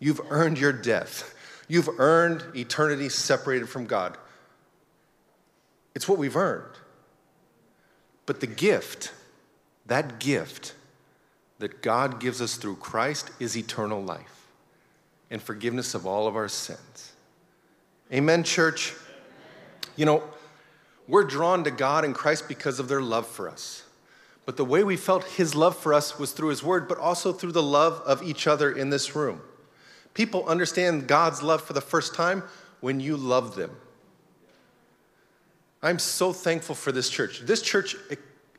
You've 0.00 0.20
earned 0.30 0.58
your 0.58 0.72
death. 0.72 1.34
You've 1.68 2.00
earned 2.00 2.42
eternity 2.56 3.08
separated 3.08 3.68
from 3.68 3.86
God. 3.86 4.18
It's 5.94 6.08
what 6.08 6.18
we've 6.18 6.36
earned. 6.36 6.74
But 8.26 8.40
the 8.40 8.46
gift, 8.46 9.12
that 9.86 10.18
gift 10.18 10.74
that 11.58 11.82
God 11.82 12.18
gives 12.20 12.40
us 12.40 12.56
through 12.56 12.76
Christ 12.76 13.30
is 13.38 13.56
eternal 13.56 14.02
life 14.02 14.46
and 15.30 15.40
forgiveness 15.40 15.94
of 15.94 16.06
all 16.06 16.26
of 16.26 16.34
our 16.34 16.48
sins. 16.48 17.12
Amen, 18.12 18.42
church? 18.42 18.94
You 19.94 20.06
know, 20.06 20.22
we're 21.06 21.24
drawn 21.24 21.64
to 21.64 21.70
God 21.70 22.04
and 22.04 22.14
Christ 22.14 22.48
because 22.48 22.80
of 22.80 22.88
their 22.88 23.02
love 23.02 23.26
for 23.26 23.48
us. 23.48 23.84
But 24.46 24.56
the 24.56 24.64
way 24.64 24.82
we 24.82 24.96
felt 24.96 25.24
His 25.24 25.54
love 25.54 25.76
for 25.76 25.92
us 25.92 26.18
was 26.18 26.32
through 26.32 26.48
His 26.48 26.62
Word, 26.62 26.88
but 26.88 26.98
also 26.98 27.32
through 27.32 27.52
the 27.52 27.62
love 27.62 28.00
of 28.06 28.22
each 28.22 28.46
other 28.46 28.72
in 28.72 28.90
this 28.90 29.14
room. 29.14 29.40
People 30.20 30.44
understand 30.46 31.06
God's 31.06 31.42
love 31.42 31.62
for 31.62 31.72
the 31.72 31.80
first 31.80 32.14
time 32.14 32.42
when 32.82 33.00
you 33.00 33.16
love 33.16 33.56
them. 33.56 33.70
I'm 35.82 35.98
so 35.98 36.34
thankful 36.34 36.74
for 36.74 36.92
this 36.92 37.08
church. 37.08 37.40
This 37.40 37.62
church 37.62 37.96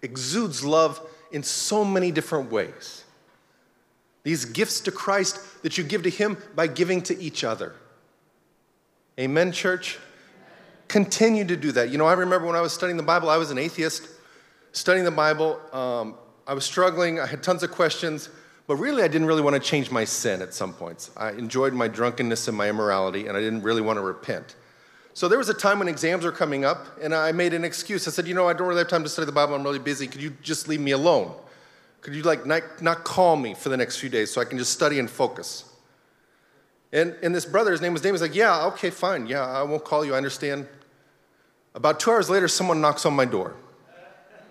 exudes 0.01 0.65
love 0.65 0.99
in 1.31 1.43
so 1.43 1.85
many 1.85 2.09
different 2.09 2.51
ways. 2.51 3.03
These 4.23 4.45
gifts 4.45 4.79
to 4.79 4.91
Christ 4.91 5.61
that 5.61 5.77
you 5.77 5.83
give 5.83 6.01
to 6.01 6.09
Him 6.09 6.35
by 6.55 6.65
giving 6.65 7.03
to 7.03 7.21
each 7.21 7.43
other. 7.43 7.75
Amen, 9.19 9.51
church? 9.51 9.99
Continue 10.87 11.45
to 11.45 11.55
do 11.55 11.71
that. 11.73 11.91
You 11.91 11.99
know, 11.99 12.07
I 12.07 12.13
remember 12.13 12.47
when 12.47 12.55
I 12.55 12.61
was 12.61 12.73
studying 12.73 12.97
the 12.97 13.03
Bible, 13.03 13.29
I 13.29 13.37
was 13.37 13.51
an 13.51 13.59
atheist 13.59 14.07
studying 14.71 15.05
the 15.05 15.11
Bible. 15.11 15.59
Um, 15.71 16.15
I 16.47 16.55
was 16.55 16.65
struggling, 16.65 17.19
I 17.19 17.27
had 17.27 17.43
tons 17.43 17.61
of 17.61 17.69
questions. 17.69 18.29
But 18.71 18.77
really, 18.77 19.03
I 19.03 19.09
didn't 19.09 19.27
really 19.27 19.41
want 19.41 19.55
to 19.55 19.59
change 19.59 19.91
my 19.91 20.05
sin 20.05 20.41
at 20.41 20.53
some 20.53 20.71
points. 20.71 21.11
I 21.17 21.31
enjoyed 21.31 21.73
my 21.73 21.89
drunkenness 21.89 22.47
and 22.47 22.55
my 22.55 22.69
immorality, 22.69 23.27
and 23.27 23.35
I 23.35 23.41
didn't 23.41 23.63
really 23.63 23.81
want 23.81 23.97
to 23.97 24.01
repent. 24.01 24.55
So 25.13 25.27
there 25.27 25.37
was 25.37 25.49
a 25.49 25.53
time 25.53 25.79
when 25.79 25.89
exams 25.89 26.23
were 26.23 26.31
coming 26.31 26.63
up, 26.63 26.87
and 27.01 27.13
I 27.13 27.33
made 27.33 27.53
an 27.53 27.65
excuse. 27.65 28.07
I 28.07 28.11
said, 28.11 28.29
You 28.29 28.33
know, 28.33 28.47
I 28.47 28.53
don't 28.53 28.69
really 28.69 28.79
have 28.79 28.87
time 28.87 29.03
to 29.03 29.09
study 29.09 29.25
the 29.25 29.33
Bible. 29.33 29.55
I'm 29.55 29.63
really 29.63 29.77
busy. 29.77 30.07
Could 30.07 30.21
you 30.21 30.29
just 30.41 30.69
leave 30.69 30.79
me 30.79 30.91
alone? 30.91 31.33
Could 31.99 32.15
you, 32.15 32.23
like, 32.23 32.45
not, 32.45 32.63
not 32.81 33.03
call 33.03 33.35
me 33.35 33.55
for 33.55 33.67
the 33.67 33.75
next 33.75 33.97
few 33.97 34.07
days 34.07 34.31
so 34.31 34.39
I 34.39 34.45
can 34.45 34.57
just 34.57 34.71
study 34.71 34.99
and 34.99 35.09
focus? 35.09 35.65
And, 36.93 37.13
and 37.21 37.35
this 37.35 37.45
brother, 37.45 37.71
his 37.71 37.81
name 37.81 37.91
was 37.91 38.01
David, 38.01 38.13
was 38.13 38.21
like, 38.21 38.35
Yeah, 38.35 38.67
okay, 38.67 38.89
fine. 38.89 39.27
Yeah, 39.27 39.45
I 39.45 39.63
won't 39.63 39.83
call 39.83 40.05
you. 40.05 40.13
I 40.13 40.17
understand. 40.17 40.65
About 41.75 41.99
two 41.99 42.09
hours 42.09 42.29
later, 42.29 42.47
someone 42.47 42.79
knocks 42.79 43.05
on 43.05 43.13
my 43.17 43.25
door. 43.25 43.53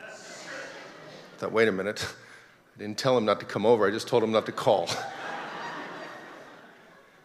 I 0.03 0.13
thought, 1.39 1.53
wait 1.53 1.69
a 1.69 1.73
minute. 1.73 2.07
I 2.81 2.85
didn't 2.85 2.97
tell 2.97 3.19
him 3.19 3.27
not 3.27 3.41
to 3.41 3.47
come 3.47 3.67
over, 3.67 3.87
I 3.87 3.91
just 3.91 4.09
told 4.09 4.23
him 4.23 4.33
not 4.33 4.47
to 4.47 4.53
call. 4.53 4.89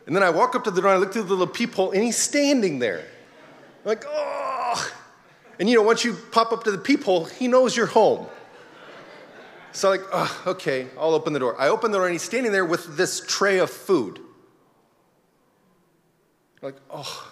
and 0.06 0.13
then 0.13 0.22
I 0.22 0.30
walk 0.30 0.54
up 0.54 0.65
to 0.65 0.72
the 0.72 0.82
door 0.82 0.91
and 0.91 0.98
I 0.98 1.00
look 1.00 1.13
through 1.13 1.24
the 1.24 1.30
little 1.30 1.48
peephole 1.48 1.91
and 1.91 2.04
he's 2.04 2.18
standing 2.18 2.80
there. 2.80 3.00
I'm 3.00 3.86
like, 3.86 4.04
oh. 4.06 4.94
And 5.58 5.70
you 5.70 5.76
know, 5.76 5.82
once 5.82 6.04
you 6.04 6.12
pop 6.34 6.52
up 6.52 6.65
to 6.65 6.72
the 6.72 6.78
peephole, 6.78 7.24
he 7.24 7.48
knows 7.48 7.78
you're 7.78 7.86
home. 7.86 8.28
So, 9.72 9.89
like, 9.89 10.02
oh, 10.12 10.44
okay, 10.46 10.88
I'll 11.00 11.13
open 11.13 11.32
the 11.32 11.39
door. 11.39 11.56
I 11.58 11.70
open 11.70 11.91
the 11.91 12.00
door 12.00 12.08
and 12.08 12.13
he's 12.13 12.24
standing 12.24 12.52
there 12.52 12.65
with 12.65 12.98
this 12.98 13.26
tray 13.26 13.60
of 13.60 13.70
food. 13.70 14.20
Like, 16.62 16.76
oh. 16.89 17.32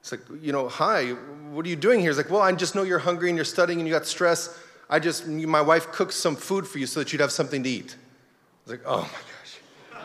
It's 0.00 0.10
like, 0.10 0.22
you 0.42 0.50
know, 0.50 0.68
hi, 0.68 1.10
what 1.52 1.64
are 1.64 1.68
you 1.68 1.76
doing 1.76 2.00
here? 2.00 2.10
He's 2.10 2.16
like, 2.16 2.30
well, 2.30 2.42
I 2.42 2.50
just 2.50 2.74
know 2.74 2.82
you're 2.82 2.98
hungry 2.98 3.28
and 3.28 3.36
you're 3.38 3.44
studying 3.44 3.78
and 3.78 3.86
you 3.86 3.94
got 3.94 4.06
stress. 4.06 4.58
I 4.90 4.98
just, 4.98 5.26
my 5.26 5.60
wife 5.60 5.92
cooked 5.92 6.14
some 6.14 6.36
food 6.36 6.66
for 6.66 6.78
you 6.78 6.86
so 6.86 7.00
that 7.00 7.12
you'd 7.12 7.20
have 7.20 7.32
something 7.32 7.62
to 7.62 7.68
eat. 7.68 7.94
I 7.94 8.70
was 8.70 8.78
like, 8.78 8.86
oh 8.86 9.02
my 9.02 9.98
gosh, 9.98 10.02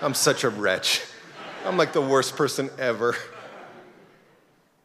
I'm 0.00 0.14
such 0.14 0.44
a 0.44 0.48
wretch. 0.48 1.02
I'm 1.64 1.76
like 1.76 1.92
the 1.92 2.02
worst 2.02 2.36
person 2.36 2.70
ever. 2.78 3.14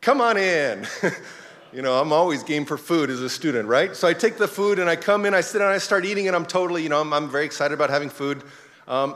come 0.02 0.22
on 0.22 0.38
in. 0.38 0.86
you 1.74 1.82
know, 1.82 2.00
I'm 2.00 2.12
always 2.12 2.44
game 2.44 2.66
for 2.66 2.78
food 2.78 3.10
as 3.10 3.22
a 3.22 3.30
student, 3.30 3.68
right? 3.68 3.96
So 3.96 4.08
I 4.08 4.14
take 4.14 4.38
the 4.38 4.48
food 4.48 4.80
and 4.80 4.90
I 4.90 4.96
come 4.96 5.26
in, 5.26 5.34
I 5.34 5.42
sit 5.42 5.60
down, 5.60 5.72
I 5.72 5.78
start 5.78 6.06
eating, 6.06 6.28
and 6.28 6.36
I'm 6.36 6.46
totally, 6.46 6.84
you 6.84 6.90
know, 6.90 7.02
I'm, 7.02 7.14
I'm 7.14 7.30
very 7.30 7.46
excited 7.46 7.74
about 7.74 7.90
having 7.90 8.10
food. 8.10 8.44
Um, 8.88 9.16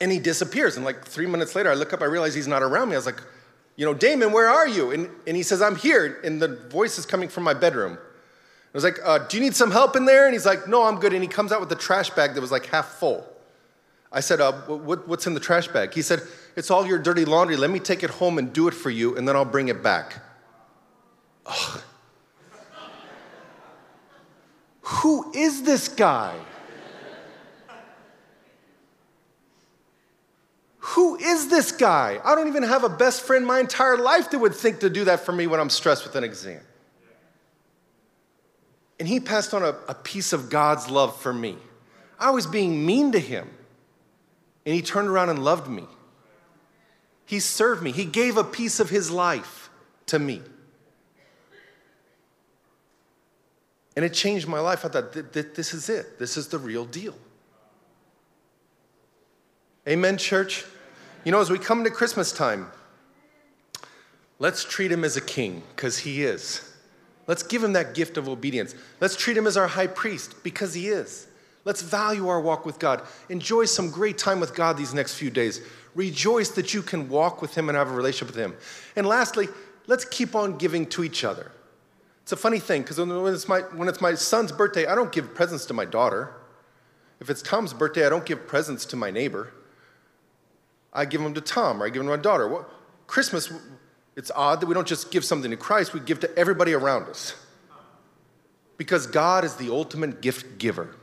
and 0.00 0.10
he 0.10 0.18
disappears. 0.18 0.76
And 0.76 0.84
like 0.84 1.04
three 1.04 1.26
minutes 1.26 1.54
later, 1.54 1.70
I 1.70 1.74
look 1.74 1.92
up, 1.92 2.02
I 2.02 2.06
realize 2.06 2.34
he's 2.34 2.48
not 2.48 2.62
around 2.62 2.88
me. 2.88 2.94
I 2.94 2.98
was 2.98 3.06
like, 3.06 3.22
you 3.76 3.84
know, 3.84 3.94
Damon, 3.94 4.32
where 4.32 4.48
are 4.48 4.66
you? 4.66 4.90
And, 4.90 5.10
and 5.26 5.36
he 5.36 5.42
says, 5.42 5.60
I'm 5.60 5.76
here. 5.76 6.20
And 6.24 6.40
the 6.40 6.48
voice 6.48 6.98
is 6.98 7.06
coming 7.06 7.28
from 7.28 7.44
my 7.44 7.54
bedroom. 7.54 7.98
I 8.76 8.78
was 8.78 8.84
like, 8.84 8.98
uh, 9.02 9.18
Do 9.26 9.38
you 9.38 9.42
need 9.42 9.56
some 9.56 9.70
help 9.70 9.96
in 9.96 10.04
there? 10.04 10.26
And 10.26 10.34
he's 10.34 10.44
like, 10.44 10.68
No, 10.68 10.84
I'm 10.84 10.96
good. 10.96 11.14
And 11.14 11.22
he 11.22 11.28
comes 11.28 11.50
out 11.50 11.60
with 11.60 11.72
a 11.72 11.76
trash 11.76 12.10
bag 12.10 12.34
that 12.34 12.42
was 12.42 12.52
like 12.52 12.66
half 12.66 12.86
full. 12.86 13.26
I 14.12 14.20
said, 14.20 14.38
uh, 14.38 14.52
what, 14.52 15.08
What's 15.08 15.26
in 15.26 15.32
the 15.32 15.40
trash 15.40 15.66
bag? 15.68 15.94
He 15.94 16.02
said, 16.02 16.20
It's 16.56 16.70
all 16.70 16.86
your 16.86 16.98
dirty 16.98 17.24
laundry. 17.24 17.56
Let 17.56 17.70
me 17.70 17.80
take 17.80 18.02
it 18.02 18.10
home 18.10 18.36
and 18.36 18.52
do 18.52 18.68
it 18.68 18.74
for 18.74 18.90
you, 18.90 19.16
and 19.16 19.26
then 19.26 19.34
I'll 19.34 19.46
bring 19.46 19.68
it 19.68 19.82
back. 19.82 20.22
Ugh. 21.46 21.80
Who 24.82 25.32
is 25.32 25.62
this 25.62 25.88
guy? 25.88 26.38
Who 30.80 31.16
is 31.16 31.48
this 31.48 31.72
guy? 31.72 32.20
I 32.22 32.34
don't 32.34 32.48
even 32.48 32.62
have 32.62 32.84
a 32.84 32.90
best 32.90 33.22
friend 33.22 33.46
my 33.46 33.58
entire 33.58 33.96
life 33.96 34.30
that 34.32 34.38
would 34.38 34.54
think 34.54 34.80
to 34.80 34.90
do 34.90 35.04
that 35.04 35.20
for 35.20 35.32
me 35.32 35.46
when 35.46 35.60
I'm 35.60 35.70
stressed 35.70 36.04
with 36.04 36.14
an 36.14 36.24
exam. 36.24 36.60
And 39.06 39.12
he 39.12 39.20
passed 39.20 39.54
on 39.54 39.62
a, 39.62 39.68
a 39.86 39.94
piece 39.94 40.32
of 40.32 40.50
God's 40.50 40.90
love 40.90 41.16
for 41.22 41.32
me. 41.32 41.56
I 42.18 42.30
was 42.30 42.44
being 42.44 42.84
mean 42.84 43.12
to 43.12 43.20
him, 43.20 43.48
and 44.64 44.74
he 44.74 44.82
turned 44.82 45.06
around 45.06 45.28
and 45.28 45.44
loved 45.44 45.70
me. 45.70 45.84
He 47.24 47.38
served 47.38 47.84
me, 47.84 47.92
he 47.92 48.04
gave 48.04 48.36
a 48.36 48.42
piece 48.42 48.80
of 48.80 48.90
his 48.90 49.08
life 49.08 49.70
to 50.06 50.18
me. 50.18 50.42
And 53.94 54.04
it 54.04 54.12
changed 54.12 54.48
my 54.48 54.58
life. 54.58 54.84
I 54.84 54.88
thought, 54.88 55.12
this 55.12 55.72
is 55.72 55.88
it. 55.88 56.18
This 56.18 56.36
is 56.36 56.48
the 56.48 56.58
real 56.58 56.84
deal. 56.84 57.14
Amen, 59.86 60.18
church? 60.18 60.64
You 61.24 61.30
know, 61.30 61.40
as 61.40 61.48
we 61.48 61.60
come 61.60 61.84
to 61.84 61.90
Christmas 61.90 62.32
time, 62.32 62.72
let's 64.40 64.64
treat 64.64 64.90
him 64.90 65.04
as 65.04 65.16
a 65.16 65.20
king, 65.20 65.62
because 65.76 65.98
he 65.98 66.24
is. 66.24 66.72
Let's 67.26 67.42
give 67.42 67.62
him 67.62 67.72
that 67.72 67.94
gift 67.94 68.16
of 68.16 68.28
obedience. 68.28 68.74
Let's 69.00 69.16
treat 69.16 69.36
him 69.36 69.46
as 69.46 69.56
our 69.56 69.66
high 69.66 69.88
priest, 69.88 70.42
because 70.42 70.74
he 70.74 70.88
is. 70.88 71.26
Let's 71.64 71.82
value 71.82 72.28
our 72.28 72.40
walk 72.40 72.64
with 72.64 72.78
God. 72.78 73.02
Enjoy 73.28 73.64
some 73.64 73.90
great 73.90 74.18
time 74.18 74.38
with 74.38 74.54
God 74.54 74.76
these 74.76 74.94
next 74.94 75.14
few 75.14 75.30
days. 75.30 75.60
Rejoice 75.96 76.50
that 76.50 76.72
you 76.72 76.82
can 76.82 77.08
walk 77.08 77.42
with 77.42 77.56
him 77.56 77.68
and 77.68 77.76
have 77.76 77.90
a 77.90 77.94
relationship 77.94 78.34
with 78.34 78.36
him. 78.36 78.54
And 78.94 79.06
lastly, 79.06 79.48
let's 79.88 80.04
keep 80.04 80.36
on 80.36 80.58
giving 80.58 80.86
to 80.86 81.02
each 81.02 81.24
other. 81.24 81.50
It's 82.22 82.32
a 82.32 82.36
funny 82.36 82.60
thing, 82.60 82.82
because 82.82 82.98
when, 82.98 83.10
it's 83.34 83.48
my, 83.48 83.60
when 83.60 83.88
it's 83.88 84.00
my 84.00 84.14
son's 84.14 84.52
birthday, 84.52 84.86
I 84.86 84.94
don't 84.94 85.10
give 85.10 85.34
presents 85.34 85.66
to 85.66 85.74
my 85.74 85.84
daughter. 85.84 86.34
If 87.18 87.30
it's 87.30 87.42
Tom's 87.42 87.72
birthday, 87.72 88.06
I 88.06 88.08
don't 88.08 88.26
give 88.26 88.46
presents 88.46 88.84
to 88.86 88.96
my 88.96 89.10
neighbor. 89.10 89.52
I 90.92 91.04
give 91.04 91.22
them 91.22 91.34
to 91.34 91.40
Tom 91.40 91.82
or 91.82 91.86
I 91.86 91.88
give 91.88 92.00
them 92.00 92.06
to 92.06 92.16
my 92.16 92.22
daughter. 92.22 92.46
What, 92.48 92.68
Christmas, 93.06 93.52
it's 94.16 94.30
odd 94.34 94.60
that 94.60 94.66
we 94.66 94.74
don't 94.74 94.88
just 94.88 95.10
give 95.10 95.24
something 95.24 95.50
to 95.50 95.56
Christ, 95.56 95.92
we 95.92 96.00
give 96.00 96.20
to 96.20 96.38
everybody 96.38 96.72
around 96.72 97.04
us. 97.04 97.34
Because 98.78 99.06
God 99.06 99.44
is 99.44 99.56
the 99.56 99.70
ultimate 99.70 100.20
gift 100.20 100.58
giver. 100.58 100.96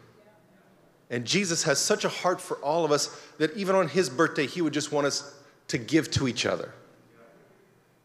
And 1.09 1.25
Jesus 1.25 1.63
has 1.63 1.79
such 1.79 2.05
a 2.05 2.09
heart 2.09 2.41
for 2.41 2.57
all 2.57 2.85
of 2.85 2.91
us 2.91 3.15
that 3.37 3.55
even 3.55 3.75
on 3.75 3.87
his 3.87 4.09
birthday, 4.09 4.47
he 4.47 4.61
would 4.61 4.73
just 4.73 4.91
want 4.91 5.05
us 5.05 5.39
to 5.67 5.77
give 5.77 6.09
to 6.11 6.27
each 6.27 6.45
other. 6.45 6.73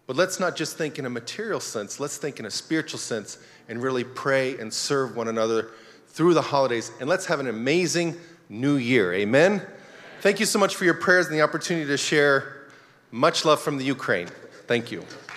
But 0.07 0.17
let's 0.17 0.41
not 0.41 0.57
just 0.57 0.77
think 0.79 0.99
in 0.99 1.07
a 1.07 1.11
material 1.11 1.61
sense, 1.61 2.01
let's 2.01 2.17
think 2.17 2.39
in 2.39 2.47
a 2.47 2.51
spiritual 2.51 2.99
sense 2.99 3.39
and 3.69 3.83
really 3.83 4.05
pray 4.05 4.59
and 4.59 4.73
serve 4.73 5.17
one 5.17 5.29
another 5.29 5.71
through 6.09 6.35
the 6.35 6.43
holidays. 6.43 6.91
And 7.01 7.09
let's 7.09 7.27
have 7.27 7.41
an 7.41 7.47
amazing 7.47 8.17
new 8.49 8.77
year. 8.77 9.13
Amen. 9.13 9.63
Thank 10.21 10.41
you 10.41 10.47
so 10.47 10.59
much 10.59 10.77
for 10.77 10.85
your 10.85 10.95
prayers 10.95 11.27
and 11.27 11.35
the 11.35 11.43
opportunity 11.43 11.87
to 11.87 11.97
share 11.97 12.69
much 13.11 13.45
love 13.45 13.61
from 13.61 13.77
the 13.77 13.85
Ukraine. 13.85 14.29
Thank 14.69 14.93
you. 14.93 15.28